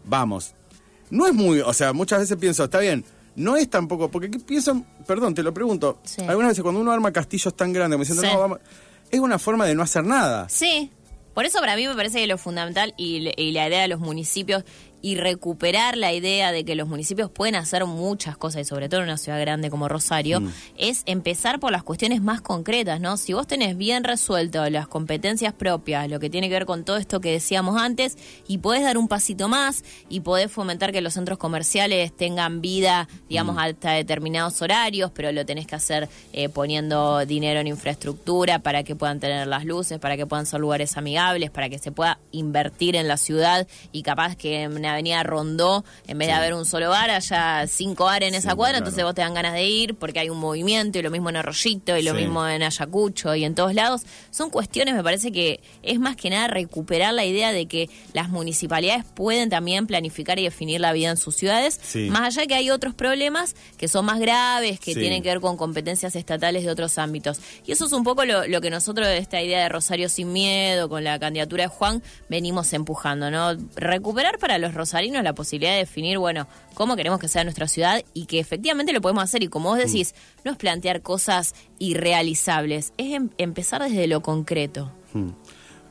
[0.05, 0.53] vamos.
[1.09, 3.03] No es muy, o sea, muchas veces pienso, está bien,
[3.35, 6.21] no es tampoco, porque ¿qué pienso, perdón, te lo pregunto, Sí.
[6.27, 8.29] algunas veces cuando uno arma castillos tan grandes, como diciendo, Sí.
[8.33, 8.59] no, vamos,
[9.09, 10.47] es una forma de no hacer nada.
[10.49, 10.91] Sí.
[11.33, 13.21] Por eso para mí me parece que lo fundamental y
[13.53, 14.63] la idea de los municipios
[15.01, 18.99] y recuperar la idea de que los municipios pueden hacer muchas cosas, y sobre todo
[19.01, 20.49] en una ciudad grande como Rosario, Mm.
[20.77, 23.17] es empezar por las cuestiones más concretas, ¿no?
[23.17, 26.97] Si vos tenés bien resuelto las competencias propias, lo que tiene que ver con todo
[26.97, 31.13] esto que decíamos antes, y podés dar un pasito más y podés fomentar que los
[31.13, 33.59] centros comerciales tengan vida, digamos, Mm.
[33.59, 38.95] hasta determinados horarios, pero lo tenés que hacer eh, poniendo dinero en infraestructura para que
[38.95, 42.95] puedan tener las luces, para que puedan ser lugares amigables, para que se pueda invertir
[42.95, 46.89] en la ciudad y capaz que en Avenida Rondó, en vez de haber un solo
[46.89, 48.85] bar, haya cinco bares en esa cuadra, claro.
[48.85, 51.37] entonces vos te dan ganas de ir porque hay un movimiento y lo mismo en
[51.37, 52.17] Arroyito y lo Sí.
[52.17, 54.01] mismo en Ayacucho y en todos lados.
[54.31, 58.29] Son cuestiones, me parece que es más que nada recuperar la idea de que las
[58.29, 61.79] municipalidades pueden también planificar y definir la vida en sus ciudades,
[62.09, 65.57] más allá que hay otros problemas que son más graves, que tienen que ver con
[65.57, 67.39] competencias estatales de otros ámbitos.
[67.65, 70.89] Y eso es un poco lo, lo que nosotros esta idea de Rosario sin miedo,
[70.89, 73.55] con la candidatura de Juan, venimos empujando, ¿no?
[73.75, 78.01] Recuperar para los rosarinos la posibilidad de definir, bueno, cómo queremos que sea nuestra ciudad
[78.13, 79.43] y que efectivamente lo podemos hacer.
[79.43, 84.91] Y como vos decís, no es plantear cosas irrealizables, es em- empezar desde lo concreto.
[85.13, 85.29] Hmm.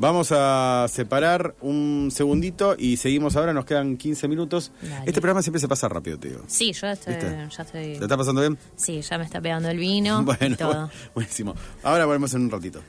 [0.01, 4.71] Vamos a separar un segundito y seguimos ahora, nos quedan 15 minutos.
[4.81, 5.03] Dale.
[5.07, 6.43] Este programa siempre se pasa rápido, te digo.
[6.47, 7.83] Sí, yo estoy, ya estoy...
[7.99, 8.57] ¿Te está pasando bien?
[8.77, 10.87] Sí, ya me está pegando el vino bueno, y todo.
[10.87, 11.55] bu- buenísimo.
[11.83, 12.81] Ahora volvemos en un ratito.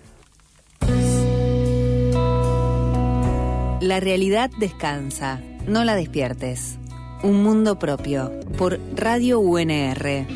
[3.81, 5.39] La realidad descansa,
[5.69, 6.77] no la despiertes.
[7.23, 10.27] Un mundo propio, por Radio UNR.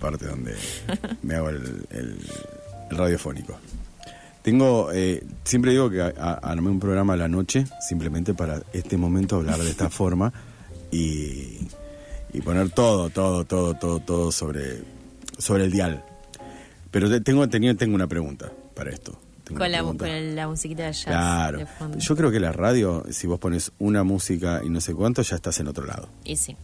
[0.00, 0.54] Parte donde
[1.22, 2.18] me hago el, el-
[2.90, 3.56] el radiofónico.
[4.42, 8.62] Tengo, eh, siempre digo que a- a- armé un programa a la noche simplemente para
[8.72, 10.32] este momento hablar de esta forma
[10.90, 11.58] y,
[12.32, 14.82] y poner todo, todo, todo, todo, todo sobre,
[15.38, 16.02] sobre el dial.
[16.90, 19.18] Pero te- tengo, tenía, tengo una pregunta para esto.
[19.44, 21.58] Tengo Con la, con la musiquita de jazz Claro.
[21.58, 21.98] de fondo.
[21.98, 25.36] Yo creo que la radio, si vos pones una música y no sé cuánto, ya
[25.36, 26.08] estás en otro lado.
[26.24, 26.56] Y sí,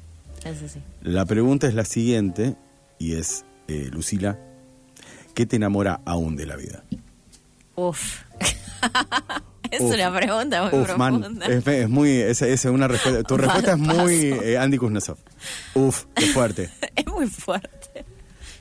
[0.45, 0.81] eso sí.
[1.03, 2.55] La pregunta es la siguiente
[2.99, 4.39] y es, eh, Lucila,
[5.35, 6.83] ¿qué te enamora aún de la vida?
[7.75, 8.23] Uf.
[9.71, 9.95] es Uf.
[9.95, 11.47] una pregunta muy Uf, man, profunda.
[11.47, 15.19] es, es muy, es, es una respuesta, tu respuesta es muy eh, Andy Kuznetsov.
[15.75, 16.71] Uf, qué fuerte.
[16.97, 18.05] es muy fuerte.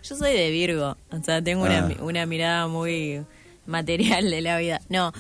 [0.04, 2.04] Yo soy de Virgo, o sea, tengo una, Ah.
[2.04, 3.24] una mirada muy
[3.66, 4.82] material de la vida.
[4.90, 5.12] No,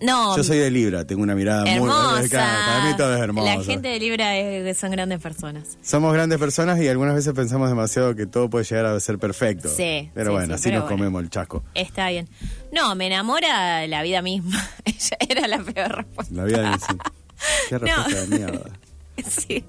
[0.00, 0.36] no.
[0.36, 2.20] Yo soy de Libra, tengo una mirada hermosa.
[2.20, 2.28] muy...
[2.28, 3.46] para mí todo es hermoso.
[3.58, 5.78] La gente de Libra es- son grandes personas.
[5.82, 9.68] Somos grandes personas y algunas veces pensamos demasiado que todo puede llegar a ser perfecto.
[9.68, 10.96] Sí, Pero sí, bueno, sí, así pero nos bueno.
[10.98, 11.62] comemos el chasco.
[11.74, 12.28] Está bien.
[12.72, 14.68] No, me enamora la vida misma.
[14.84, 16.34] Ella era la peor respuesta.
[16.34, 16.86] La vida dice,
[17.68, 18.70] Qué respuesta de mierda.
[19.28, 19.64] Sí,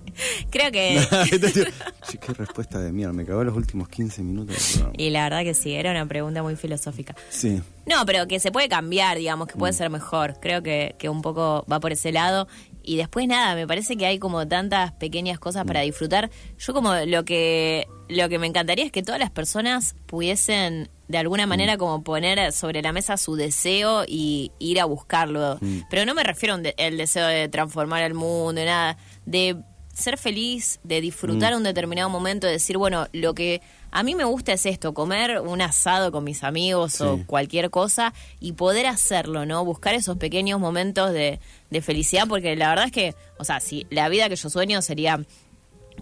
[0.49, 0.99] creo que...
[2.07, 3.13] Sí, Qué respuesta de mierda.
[3.13, 6.41] Me cagó los últimos 15 minutos del y la verdad que sí, era una pregunta
[6.43, 7.15] muy filosófica.
[7.29, 7.61] Sí.
[7.85, 9.59] No, pero que se puede cambiar, digamos, que Mm.
[9.59, 10.35] puede ser mejor.
[10.41, 12.47] Creo que, que un poco va por ese lado.
[12.83, 15.67] Y después nada, me parece que hay como tantas pequeñas cosas Mm.
[15.67, 16.31] para disfrutar.
[16.57, 21.17] Yo como lo que lo que me encantaría es que todas las personas pudiesen de
[21.17, 21.49] alguna Mm.
[21.49, 25.57] manera como poner sobre la mesa su deseo y ir a buscarlo.
[25.61, 25.79] Mm.
[25.89, 29.57] Pero no me refiero al deseo de transformar el mundo, nada, de
[29.93, 31.01] ser feliz, de Mm.
[31.01, 33.61] disfrutar un determinado momento, de decir, bueno, lo que
[33.91, 38.13] a mí me gusta es esto, comer un asado con mis amigos o cualquier cosa
[38.39, 39.65] y poder hacerlo, ¿no?
[39.65, 43.85] Buscar esos pequeños momentos de, de felicidad, porque la verdad es que, o sea, si
[43.89, 45.19] la vida que yo sueño sería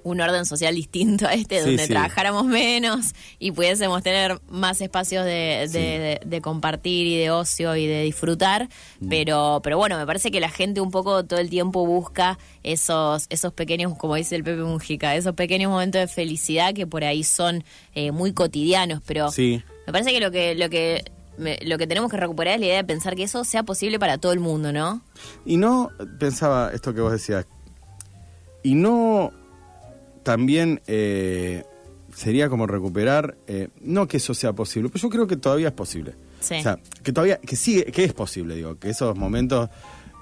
[0.04, 1.90] un orden social distinto a este, Sí, donde sí.
[1.90, 7.76] trabajáramos menos y pudiésemos tener más espacios de, de- de- de compartir y de ocio
[7.76, 8.70] y de disfrutar.
[9.00, 9.10] Mm.
[9.10, 13.26] Pero, pero bueno, me parece que la gente un poco todo el tiempo busca esos,
[13.30, 17.24] esos pequeños, como dice el Pepe Mujica, esos pequeños momentos de felicidad que por ahí
[17.24, 17.64] son
[17.96, 19.02] eh, muy cotidianos.
[19.06, 19.62] Pero Sí.
[19.88, 21.04] me parece que lo que, lo que
[21.38, 23.98] me- lo que tenemos que recuperar es la idea de pensar que eso sea posible
[23.98, 25.02] para todo el mundo, ¿no?
[25.46, 25.90] Y no,
[26.20, 27.46] pensaba esto que vos decías,
[28.62, 29.32] y no
[30.24, 31.64] también eh,
[32.14, 35.74] sería como recuperar, eh, no que eso sea posible, pero yo creo que todavía es
[35.74, 36.16] posible.
[36.40, 36.56] Sí.
[36.56, 39.70] O sea, que todavía, que sí, que es posible, digo, que esos momentos,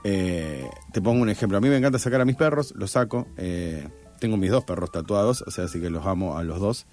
[0.04, 3.28] eh, te pongo un ejemplo, a mí me encanta sacar a mis perros, los saco,
[4.20, 6.86] tengo mis dos perros tatuados, o sea, así que los amo a los dos.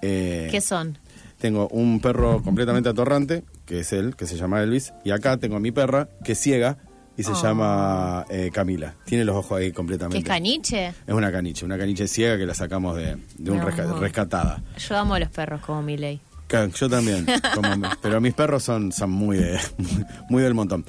[0.00, 0.98] ¿Qué son?
[1.38, 5.56] Tengo un perro completamente atorrante, que es él, que se llama Elvis, y acá tengo
[5.56, 6.78] a mi perra, que es ciega,
[7.16, 7.42] y se Oh.
[7.42, 8.94] llama eh, Camila.
[9.04, 10.18] Tiene los ojos ahí ¿Qué completamente.
[10.18, 10.88] es caniche?
[11.06, 13.68] Es una caniche, una caniche ciega que la sacamos de, de un No.
[13.68, 14.62] resca- rescatada.
[14.78, 16.20] Yo amo a los perros como mi ley.
[16.46, 17.68] Ca- Yo también, como
[18.02, 19.58] pero mis perros son, son muy, de,
[20.30, 20.84] muy del montón.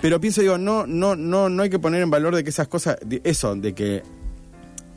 [0.00, 2.68] Pero pienso, digo, no, no, no, no hay que poner en valor de que esas
[2.68, 4.02] cosas, de eso, de que,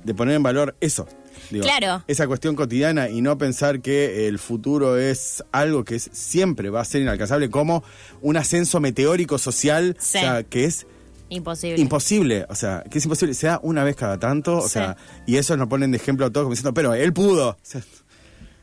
[0.04, 1.08] de poner en valor eso.
[1.50, 2.04] Digo, Claro.
[2.08, 6.82] Esa cuestión cotidiana y no pensar que el futuro es algo que es, siempre va
[6.82, 7.84] a ser inalcanzable, como
[8.22, 10.18] un ascenso meteórico social, Sí.
[10.18, 10.86] o sea, que es
[11.30, 11.80] Imposible.
[11.82, 14.70] imposible, o sea, que es imposible, se da una vez cada tanto, o Sí.
[14.70, 17.50] sea, y eso nos ponen de ejemplo a todos como diciendo, pero él pudo.
[17.52, 17.82] O sea,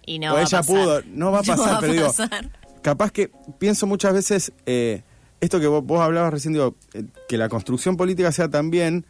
[0.04, 0.66] y no o va a ella pasar.
[0.74, 2.50] pudo, no va a pasar, pero digo, pasar.
[2.82, 5.02] capaz que pienso muchas veces, eh,
[5.40, 9.06] esto que vos, vos hablabas recién, digo, eh, que la construcción política sea también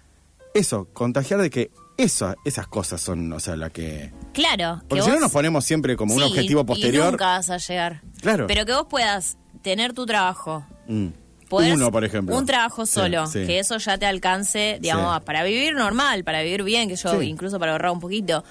[0.54, 4.12] eso, contagiar de que eso, esas cosas son, o sea, la que...
[4.32, 4.80] Claro.
[4.88, 7.10] Porque que si no nos ponemos siempre como un objetivo Y posterior.
[7.10, 8.00] nunca vas a llegar.
[8.22, 8.46] Claro.
[8.46, 10.64] Pero que vos puedas tener tu trabajo.
[10.86, 11.08] Mm.
[11.50, 12.36] podés- Uno, por ejemplo.
[12.36, 13.26] Un trabajo solo.
[13.26, 13.44] sí.
[13.46, 15.22] Que eso ya te alcance, digamos, Sí.
[15.24, 18.44] para vivir normal, para vivir bien, que yo incluso para ahorrar un poquito.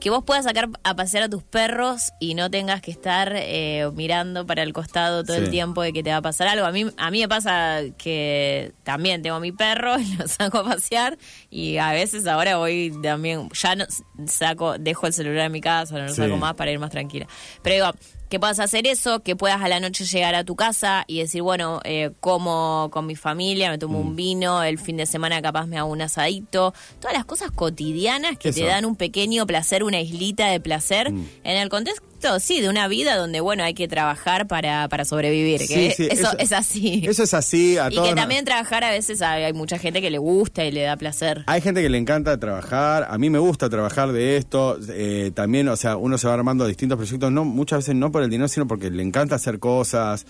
[0.00, 3.90] Que vos puedas sacar a pasear a tus perros y no tengas que estar eh,
[3.94, 6.66] mirando para el costado todo el tiempo de que te va a pasar algo.
[6.66, 10.64] A mí, a mí me pasa que también tengo mi perro y lo saco a
[10.64, 11.18] pasear
[11.50, 13.86] y a veces ahora voy también, ya no
[14.26, 16.22] saco, dejo el celular en mi casa, no lo Sí.
[16.22, 17.26] saco más para ir más tranquila.
[17.62, 17.98] Pero digo,
[18.28, 21.42] que puedas hacer eso, que puedas a la noche llegar a tu casa y decir,
[21.42, 24.06] bueno, eh, como con mi familia, me tomo Mm.
[24.08, 28.36] un vino, el fin de semana capaz me hago un asadito, todas las cosas cotidianas
[28.38, 31.26] que te dan un pequeño placer, una islita de placer, Mm.
[31.44, 32.02] en el contexto,
[32.40, 36.08] sí, de una vida donde, bueno, hay que trabajar para, para sobrevivir, que Sí, sí,
[36.10, 37.04] eso, es así.
[37.06, 39.78] Eso es así, a y todos que nos- también trabajar a veces hay, hay mucha
[39.78, 41.44] gente que le gusta y le da placer.
[41.46, 45.68] Hay gente que le encanta trabajar, a mí me gusta trabajar de esto, eh, también,
[45.68, 48.48] o sea, uno se va armando distintos proyectos, no muchas veces no por el dinero,
[48.48, 50.26] sino porque le encanta hacer cosas,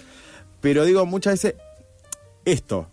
[0.61, 1.55] pero digo, muchas veces
[2.45, 2.91] esto,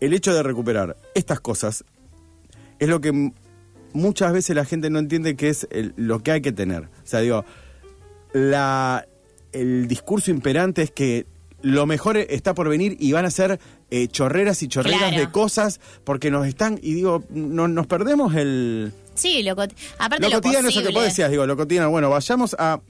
[0.00, 1.84] el hecho de recuperar estas cosas,
[2.78, 3.32] es lo que
[3.94, 6.82] muchas veces la gente no entiende que es el- lo que hay que tener.
[6.84, 7.44] O sea, digo,
[8.32, 9.06] la,
[9.52, 11.26] el discurso imperante es que
[11.62, 13.58] lo mejor está por venir y van a ser
[13.90, 15.16] eh, chorreras y chorreras Claro.
[15.18, 18.92] de cosas porque nos están, y digo, no, nos perdemos el...
[19.14, 19.74] Sí, lo, aparte
[20.20, 22.80] lo lo, cotidiano, eso que vos decías, digo, lo cotidiano, bueno, vayamos a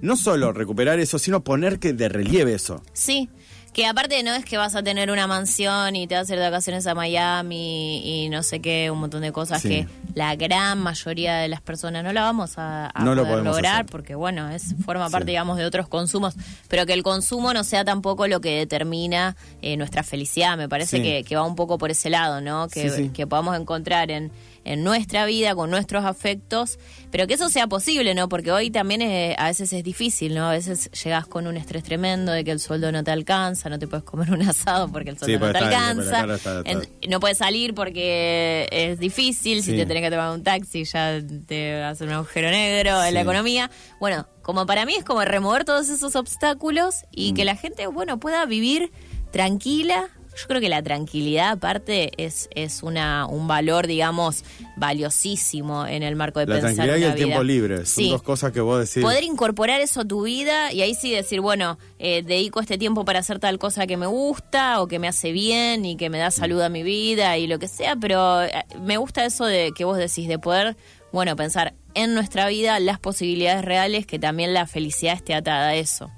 [0.00, 2.82] no solo recuperar eso, sino poner que de relieve eso.
[2.92, 3.28] Sí,
[3.72, 6.38] que aparte no es que vas a tener una mansión y te vas a ir
[6.40, 9.68] de vacaciones a Miami y no sé qué, un montón de cosas Sí.
[9.68, 13.74] que la gran mayoría de las personas no la vamos a, a No poder lograr
[13.74, 13.86] hacer.
[13.86, 15.30] porque bueno, es forma parte Sí.
[15.32, 16.34] digamos de otros consumos,
[16.68, 20.96] pero que el consumo no sea tampoco lo que determina eh, nuestra felicidad, me parece
[20.96, 21.02] Sí.
[21.02, 22.68] que, que va un poco por ese lado, ¿no?
[22.68, 24.32] Que, que podamos encontrar en
[24.64, 26.78] en nuestra vida, con nuestros afectos,
[27.10, 28.28] pero que eso sea posible, ¿no?
[28.28, 29.00] Porque hoy también
[29.38, 30.48] a veces es difícil, ¿no?
[30.48, 33.78] A veces llegas con un estrés tremendo de que el sueldo no te alcanza, no
[33.78, 36.70] te puedes comer un asado porque el sueldo Sí, no te alcanza, cara está- está-
[36.70, 41.20] en- no puedes salir porque es difícil, si te tenés que tomar un taxi ya
[41.46, 43.70] te hace un agujero negro en la economía.
[43.98, 47.06] Bueno, como para mí es como remover todos esos obstáculos Mm.
[47.12, 48.90] y que la gente, bueno, pueda vivir
[49.30, 50.08] tranquila.
[50.36, 54.44] Yo creo que la tranquilidad aparte es, es una, un valor, digamos,
[54.76, 58.10] valiosísimo en el marco de La pensar tranquilidad y una el tiempo libre, son Sí.
[58.10, 59.02] dos cosas que vos decís.
[59.02, 63.04] Poder incorporar eso a tu vida y ahí sí decir, bueno, eh, dedico este tiempo
[63.04, 66.18] para hacer tal cosa que me gusta o que me hace bien y que me
[66.18, 69.72] da salud a mi vida y lo que sea, pero eh, me gusta eso de
[69.76, 70.76] que vos decís, de poder,
[71.12, 75.74] bueno, pensar en nuestra vida las posibilidades reales, que también la felicidad esté atada a
[75.74, 76.10] eso.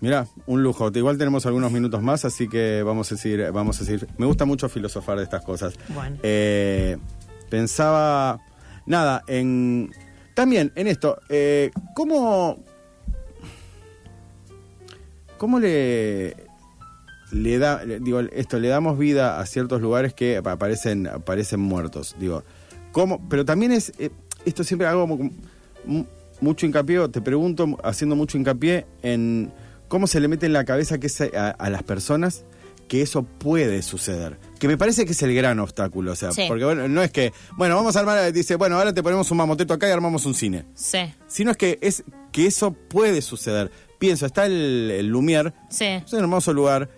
[0.00, 0.90] Mirá, un lujo.
[0.94, 4.08] Igual tenemos algunos minutos más, así que vamos a decir, vamos a decir.
[4.16, 5.74] Me gusta mucho filosofar de estas cosas.
[5.94, 6.16] Bueno.
[6.22, 6.96] Eh,
[7.50, 8.38] pensaba,
[8.86, 9.90] nada, en
[10.34, 11.18] también en esto.
[11.28, 12.64] Eh, ¿Cómo,
[15.36, 16.34] cómo le
[17.32, 22.16] le da, le- digo, esto le damos vida a ciertos lugares que aparecen aparecen muertos,
[22.18, 22.42] digo.
[22.92, 23.20] ¿Cómo?
[23.28, 24.10] Pero también es eh,
[24.44, 25.30] esto siempre hago como
[26.40, 29.52] mucho hincapié, te pregunto, haciendo mucho hincapié en
[29.90, 32.44] cómo se le mete en la cabeza que es a, a las personas
[32.88, 34.38] que eso puede suceder.
[34.58, 36.44] Que me parece que es el gran obstáculo, o sea, Sí.
[36.48, 39.36] porque bueno, no es que, bueno, vamos a armar, dice, bueno, ahora te ponemos un
[39.36, 40.64] mamoteto acá y armamos un cine.
[40.74, 43.70] Sí, Sino es que es que eso puede suceder.
[43.98, 45.84] Pienso, está el, el Lumière, sí.
[45.84, 46.88] es un hermoso lugar,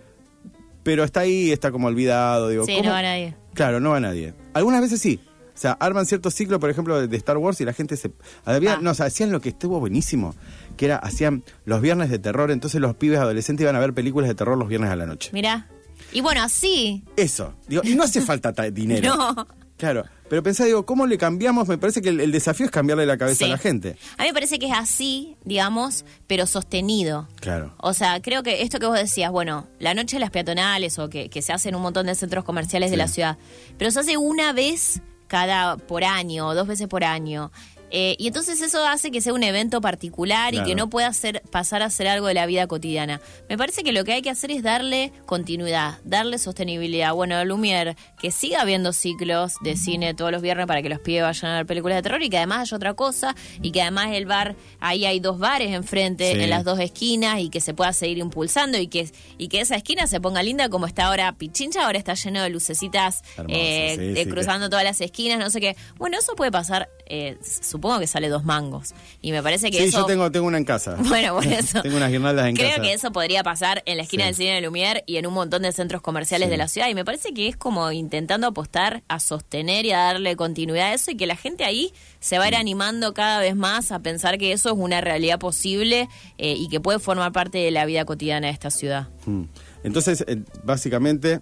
[0.83, 2.85] pero está ahí, está como olvidado, digo, Sí, ¿cómo?
[2.89, 3.35] no va nadie.
[3.53, 4.33] Claro, no va nadie.
[4.53, 5.19] Algunas veces sí.
[5.55, 8.11] O sea, arman cierto ciclo, por ejemplo, de, de Star Wars y la gente se...
[8.43, 8.79] Había, Ah.
[8.81, 10.33] No, o sea, hacían lo que estuvo buenísimo,
[10.77, 14.27] que era, hacían los viernes de terror, entonces los pibes adolescentes iban a ver películas
[14.29, 15.29] de terror los viernes a la noche.
[15.33, 15.67] Mira.
[16.11, 17.03] Y bueno, así.
[17.17, 17.53] Eso.
[17.67, 19.15] Digo, y no hace falta ta- dinero.
[19.35, 19.47] No.
[19.75, 21.67] Claro, Pero pensá, digo, ¿cómo le cambiamos?
[21.67, 23.43] Me parece que el, el desafío es cambiarle la cabeza Sí.
[23.45, 23.97] a la gente.
[24.17, 27.27] A mí me parece que es así, digamos, pero sostenido.
[27.41, 27.73] Claro.
[27.79, 31.09] O sea, creo que esto que vos decías, bueno, la noche de las peatonales o
[31.09, 33.37] que, que se hace en un montón de centros comerciales de la ciudad,
[33.77, 37.51] pero se hace una vez cada por año o dos veces por año.
[37.95, 41.43] Eh, y entonces eso hace que sea un evento particular y que no pueda ser,
[41.51, 43.21] pasar a ser algo de la vida cotidiana.
[43.47, 47.13] Me parece que lo que hay que hacer es darle continuidad, darle sostenibilidad.
[47.13, 51.21] Bueno, Lumière, que siga habiendo ciclos de cine todos los viernes para que los pibes
[51.21, 54.07] vayan a ver películas de terror y que además haya otra cosa y que además
[54.13, 56.41] el bar, ahí hay dos bares enfrente, Sí.
[56.41, 59.75] en las dos esquinas y que se pueda seguir impulsando y que, y que esa
[59.75, 63.95] esquina se ponga linda como está ahora Pichincha, ahora está lleno de lucecitas Hermoso, eh,
[63.99, 65.75] sí, de sí, cruzando todas las esquinas, no sé qué.
[65.97, 68.93] Bueno, eso puede pasar, eh, supongo que sale dos mangos.
[69.21, 69.99] Y me parece que Sí, eso...
[69.99, 70.95] yo tengo, tengo una en casa.
[71.07, 71.81] Bueno, por eso.
[71.81, 72.81] tengo unas guirnaldas en Creo casa.
[72.81, 74.27] que eso podría pasar en la esquina Sí.
[74.27, 76.51] del cine de Lumière y en un montón de centros comerciales Sí.
[76.51, 76.89] de la ciudad.
[76.89, 80.93] Y me parece que es como intentando apostar a sostener y a darle continuidad a
[80.93, 83.99] eso y que la gente ahí se va a ir animando cada vez más a
[83.99, 87.85] pensar que eso es una realidad posible eh, y que puede formar parte de la
[87.85, 89.09] vida cotidiana de esta ciudad.
[89.25, 89.43] Mm.
[89.83, 91.41] Entonces, eh, básicamente,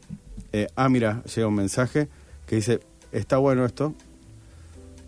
[0.51, 2.09] eh, ah, mira, llega un mensaje
[2.47, 2.80] que dice,
[3.12, 3.93] está bueno esto.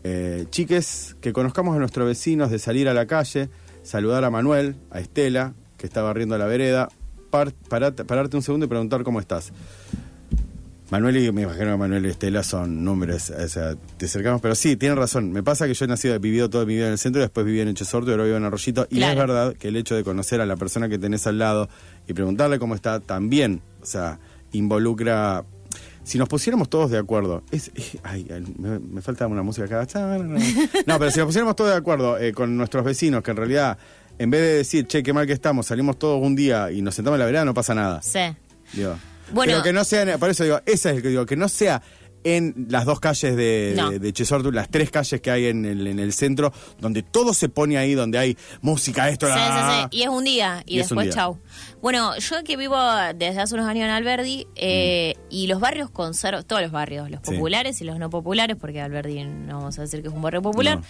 [0.04, 3.49] Eh, chiques, que conozcamos a nuestros vecinos de salir a la calle,
[3.84, 6.89] saludar a Manuel, a Estela, que está barriendo la vereda,
[7.30, 9.51] par- parate- pararte un segundo y preguntar cómo estás.
[10.91, 14.54] Manuel y me imagino que Manuel y Estela son nombres, o sea, te acercamos, pero
[14.54, 15.32] sí, tienen razón.
[15.32, 17.24] Me pasa que yo he nacido, he vivido toda mi vida en el centro y
[17.24, 18.86] después viví en Echesorto y ahora vivo en Arroyito.
[18.91, 19.14] Y Claro.
[19.14, 21.68] es verdad que el hecho de conocer a la persona que tenés al lado
[22.08, 24.20] y preguntarle cómo está también, o sea,
[24.51, 25.45] involucra.
[26.04, 29.66] Si nos pusiéramos todos de acuerdo, es, es- ay, ay, me, me falta una música
[29.82, 29.88] acá.
[30.86, 33.78] No, pero si nos pusiéramos todos de acuerdo eh, con nuestros vecinos, que en realidad,
[34.20, 36.95] en vez de decir, che, qué mal que estamos, salimos todos un día y nos
[36.95, 38.01] sentamos en la vereda, no pasa nada.
[38.01, 38.20] Sí.
[38.74, 38.95] Digo.
[39.32, 39.51] Bueno.
[39.54, 41.82] Pero que no sea, por eso digo, ese es el que digo, que no sea
[42.24, 43.89] en las dos calles de, No.
[43.91, 47.34] de, de Chesortu, las tres calles que hay en el, en el centro, donde todo
[47.34, 49.97] se pone ahí, donde hay música, esto, Sí, la- sí, sí.
[49.99, 51.13] Y es un día y, después día.
[51.13, 51.39] chau.
[51.82, 52.78] Bueno, yo que vivo
[53.15, 57.19] desde hace unos años en Alberdi eh, y los barrios conservan, todos los barrios, los
[57.21, 57.24] Mm.
[57.24, 60.41] Populares y los no populares, porque Alberdi no vamos a decir que es un barrio
[60.41, 60.84] popular, No.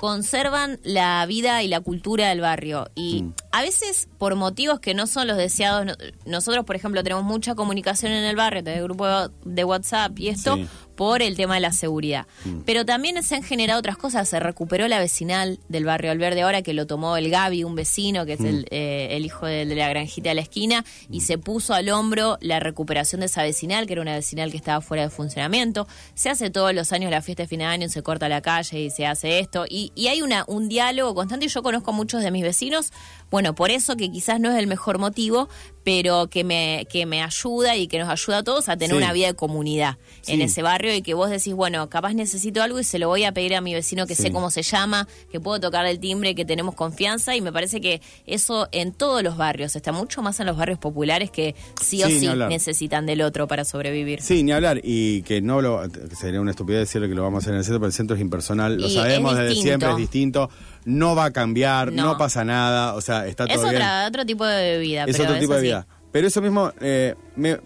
[0.00, 2.88] Conservan la vida y la cultura del barrio.
[2.94, 3.34] Y Mm.
[3.52, 5.92] a veces por motivos que no son los deseados, no-
[6.24, 9.06] nosotros por ejemplo tenemos mucha comunicación en el barrio, del grupo
[9.44, 10.66] de WhatsApp y esto, Sí.
[11.00, 12.26] Por el tema de la seguridad.
[12.66, 14.28] Pero también se han generado otras cosas.
[14.28, 18.26] Se recuperó la vecinal del barrio Alverde ahora que lo tomó el Gaby, un vecino
[18.26, 21.38] que es el, eh, el hijo de, de la granjita de la esquina, y se
[21.38, 25.04] puso al hombro la recuperación de esa vecinal, que era una vecinal que estaba fuera
[25.04, 25.88] de funcionamiento.
[26.12, 28.80] Se hace todos los años la fiesta de fin de año, se corta la calle
[28.82, 29.64] y se hace esto.
[29.66, 31.46] Y, y hay una, un diálogo constante.
[31.46, 32.92] y Yo conozco a muchos de mis vecinos,
[33.30, 35.48] bueno, por eso que quizás no es el mejor motivo,
[35.84, 39.02] pero que me, que me ayuda y que nos ayuda a todos a tener Sí.
[39.02, 42.78] una vida de comunidad en ese barrio y que vos decís, bueno, capaz necesito algo
[42.80, 44.24] y se lo voy a pedir a mi vecino que Sí.
[44.24, 47.80] sé cómo se llama, que puedo tocar el timbre, que tenemos confianza y me parece
[47.80, 52.02] que eso en todos los barrios, está mucho más en los barrios populares que sí
[52.04, 54.20] o Sí, necesitan del otro para sobrevivir.
[54.20, 54.80] Sí, ni hablar.
[54.82, 55.82] Y que no lo.
[56.20, 58.16] Sería una estupidez decirle que lo vamos a hacer en el centro, pero el centro
[58.16, 58.76] es impersonal.
[58.76, 60.50] Lo Y sabemos es desde siempre, es distinto.
[60.84, 62.18] No va a cambiar, no, No.
[62.18, 62.94] pasa nada.
[62.94, 63.76] O sea, está Es todo bien.
[63.76, 65.04] otra, otro tipo de vida.
[65.04, 65.86] es pero otro tipo de vida.
[66.12, 67.60] Pero eso mismo, eh, me-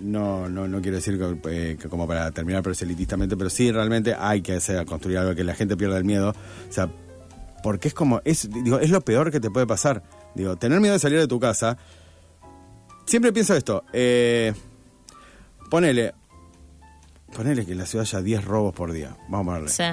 [0.00, 4.14] no, no, no quiero decir que, eh, que como para terminar proselitistamente, pero sí realmente
[4.18, 6.30] hay que hacer, construir algo que la gente pierda el miedo.
[6.30, 6.88] O sea,
[7.62, 10.02] porque es como, es, digo, es lo peor que te puede pasar.
[10.34, 11.76] Digo, tener miedo de salir de tu casa.
[13.04, 14.54] Siempre pienso esto, eh,
[15.68, 16.14] ponele,
[17.34, 19.16] ponele que en la ciudad haya 10 robos por día.
[19.28, 19.68] Vamos a ponerle.
[19.68, 19.84] Sí.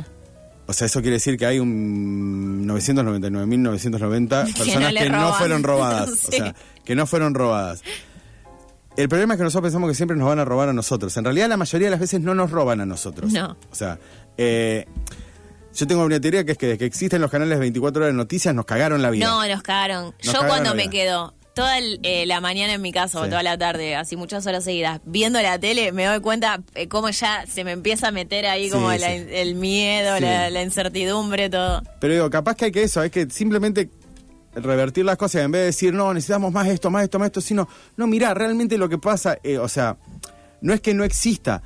[0.68, 5.34] O sea, eso quiere decir que hay un 999.990 Que personas no le que no
[5.34, 6.10] fueron robadas.
[6.28, 7.82] O sea, que no fueron robadas.
[8.98, 11.16] El problema es que nosotros pensamos que siempre nos van a robar a nosotros.
[11.18, 13.32] En realidad, la mayoría de las veces no nos roban a nosotros.
[13.32, 13.56] No.
[13.72, 14.00] O sea,
[14.38, 14.86] eh,
[15.74, 18.18] yo tengo una teoría que es que desde que existen los canales 24 horas de
[18.18, 19.28] noticias nos cagaron la vida.
[19.28, 20.06] No, nos cagaron.
[20.06, 23.24] Nos Yo cagaron cuando me quedo toda el- eh, la mañana en mi casa o
[23.26, 23.30] Sí.
[23.30, 27.10] toda la tarde, así muchas horas seguidas, viendo la tele, me doy cuenta eh, cómo
[27.10, 31.50] ya se me empieza a meter ahí Sí, como la- el miedo, la, la incertidumbre,
[31.50, 31.82] todo.
[32.00, 33.90] Pero digo, capaz que hay que eso, hay que simplemente
[34.56, 37.42] revertir las cosas en vez de decir, no, necesitamos más esto, más esto, más esto,
[37.42, 39.98] sino, no, mirá, realmente lo que pasa, eh, o sea,
[40.62, 41.62] no es que no exista,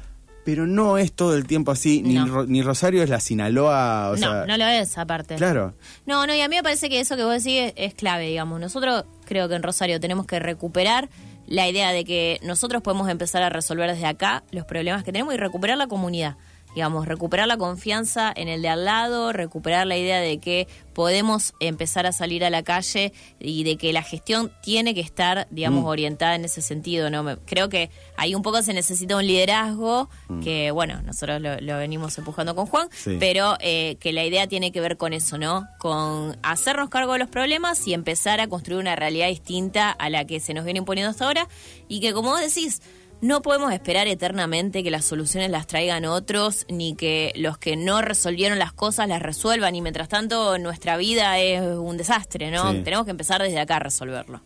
[0.45, 2.25] pero no es todo el tiempo así, ni, No.
[2.27, 5.35] Ro- ni Rosario es la Sinaloa, o no, sea, no lo es aparte.
[5.35, 5.73] claro,
[6.05, 8.27] No, no, y a mí me parece que eso que vos decís es, es clave,
[8.27, 8.59] digamos.
[8.59, 11.09] Nosotros creo que en Rosario tenemos que recuperar
[11.47, 15.33] la idea de que nosotros podemos empezar a resolver desde acá los problemas que tenemos
[15.33, 16.37] y recuperar la comunidad.
[16.75, 21.53] Digamos, recuperar la confianza en el de al lado, recuperar la idea de que podemos
[21.59, 25.85] empezar a salir a la calle y de que la gestión tiene que estar, digamos,
[25.85, 27.23] orientada en ese sentido, ¿no?
[27.23, 30.09] Me- creo que ahí un poco se necesita un liderazgo
[30.43, 33.17] que, bueno, nosotros lo, lo venimos empujando con Juan, Sí.
[33.19, 35.67] pero eh, que la idea tiene que ver con eso, ¿no?
[35.79, 40.25] Con hacernos cargo de los problemas y empezar a construir una realidad distinta a la
[40.25, 41.47] que se nos viene imponiendo hasta ahora
[41.87, 42.81] y que, como vos decís,
[43.21, 48.01] no podemos esperar eternamente que las soluciones las traigan otros, ni que los que no
[48.01, 52.71] resolvieron las cosas las resuelvan, y mientras tanto nuestra vida es un desastre, ¿no?
[52.71, 52.81] Sí.
[52.83, 54.41] Tenemos que empezar desde acá a resolverlo.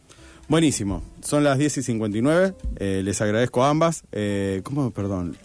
[0.48, 1.02] Buenísimo.
[1.24, 2.54] Son las 10 y 59.
[2.78, 4.04] Eh, les agradezco a ambas.
[4.12, 4.92] Eh, ¿Cómo?
[4.92, 5.36] Perdón.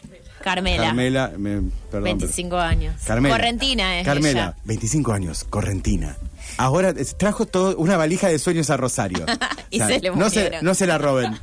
[0.42, 1.32] Carmela, Carmela.
[1.36, 2.94] me- perdón, 25 años.
[3.06, 3.34] Carmela.
[3.36, 4.56] Correntina es Carmela, ella.
[4.64, 6.16] 25 años, correntina.
[6.56, 9.24] Ahora eh, trajo todo, una valija de sueños a Rosario.
[9.72, 11.38] Y se le no, se, no se la roben.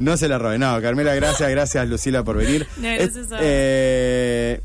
[0.00, 0.60] No se la roben.
[0.60, 2.66] No, Carmela, gracias, gracias Lucila por venir.
[2.76, 4.60] No, gracias a eh,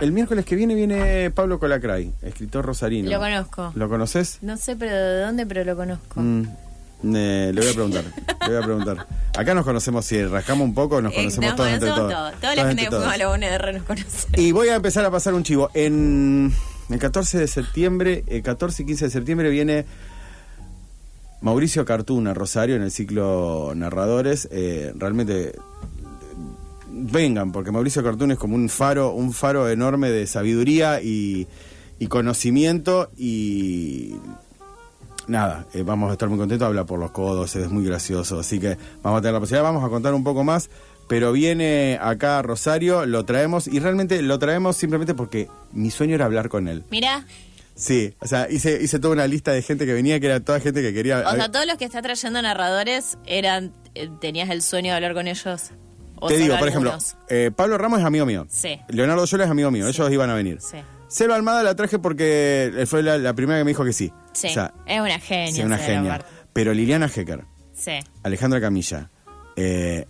[0.00, 3.08] el miércoles que viene viene Pablo Colacray, escritor rosarino.
[3.08, 3.72] Lo conozco.
[3.76, 4.38] ¿Lo conoces?
[4.42, 6.20] No sé pero de dónde, pero lo conozco.
[6.20, 6.42] Mm,
[7.14, 9.06] eh, le voy a preguntar, le voy a preguntar.
[9.36, 12.40] Acá nos conocemos, si rascamos un poco, nos Eh, conocemos nos todos entre todos.
[12.40, 14.28] Toda la gente la UNR nos conoce.
[14.36, 15.70] Y voy a empezar a pasar un chivo.
[15.72, 16.52] En
[16.88, 19.84] el 14 de septiembre, el 14 y 15 de septiembre viene
[21.40, 24.48] Mauricio Cartuna, Rosario, en el ciclo Narradores.
[24.50, 25.52] Eh, realmente
[26.90, 31.46] vengan, porque Mauricio Cartuna es como un faro, un faro enorme de sabiduría y,
[31.98, 34.14] y conocimiento y
[35.28, 38.58] nada, eh, vamos a estar muy contentos, habla por los codos, es muy gracioso, así
[38.58, 40.70] que vamos a tener la posibilidad, vamos a contar un poco más,
[41.08, 46.14] pero viene acá a Rosario, lo traemos y realmente lo traemos simplemente porque mi sueño
[46.14, 46.84] era hablar con él.
[46.90, 47.24] Mira,
[47.78, 50.60] Sí, o sea, hice, hice toda una lista de gente que venía, que era toda
[50.60, 51.18] gente que quería...
[51.28, 55.12] o sea, todos los que está trayendo narradores eran eh, tenías el sueño de hablar
[55.12, 55.72] con ellos.
[56.18, 56.96] ¿O Te digo, por ejemplo,
[57.28, 58.46] eh, Pablo Ramos es amigo mío.
[58.48, 58.80] Sí.
[58.88, 60.58] Leonardo Yola es amigo mío, ellos iban a venir.
[60.62, 60.78] Sí.
[61.08, 64.10] Selva Almada la traje porque eh, fue la, la primera que me dijo que sí.
[64.32, 65.52] Sí, O sea, es una genia.
[65.52, 66.24] sí, una genia.
[66.54, 67.44] Pero Liliana Hecker,
[67.74, 67.92] Sí.
[68.22, 69.10] Alejandra Camilla,
[69.56, 70.06] eh,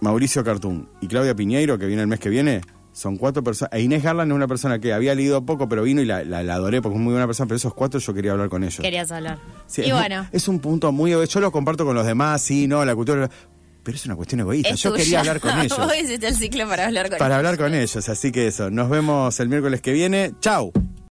[0.00, 2.60] Mauricio Cartún y Claudia Piñeiro, que viene el mes que viene,
[2.92, 3.72] son cuatro personas.
[3.74, 6.42] E Inés Garland es una persona que había leído poco, pero vino y la, la-
[6.42, 8.80] la adoré porque es muy buena persona, pero esos cuatro yo quería hablar con ellos.
[8.80, 9.38] Querías hablar.
[9.66, 11.12] Sí, y es, bueno, es un punto muy...
[11.26, 13.28] Yo lo comparto con los demás, sí, no, la cultura...
[13.84, 14.70] Pero es una cuestión egoísta.
[14.74, 15.02] es yo tuya.
[15.02, 15.78] quería hablar con ellos.
[15.78, 17.36] Vos hiciste el ciclo para hablar con para ellos.
[17.38, 18.08] hablar con ellos.
[18.08, 20.32] Así que eso, nos vemos el miércoles que viene.
[20.40, 20.72] Chau.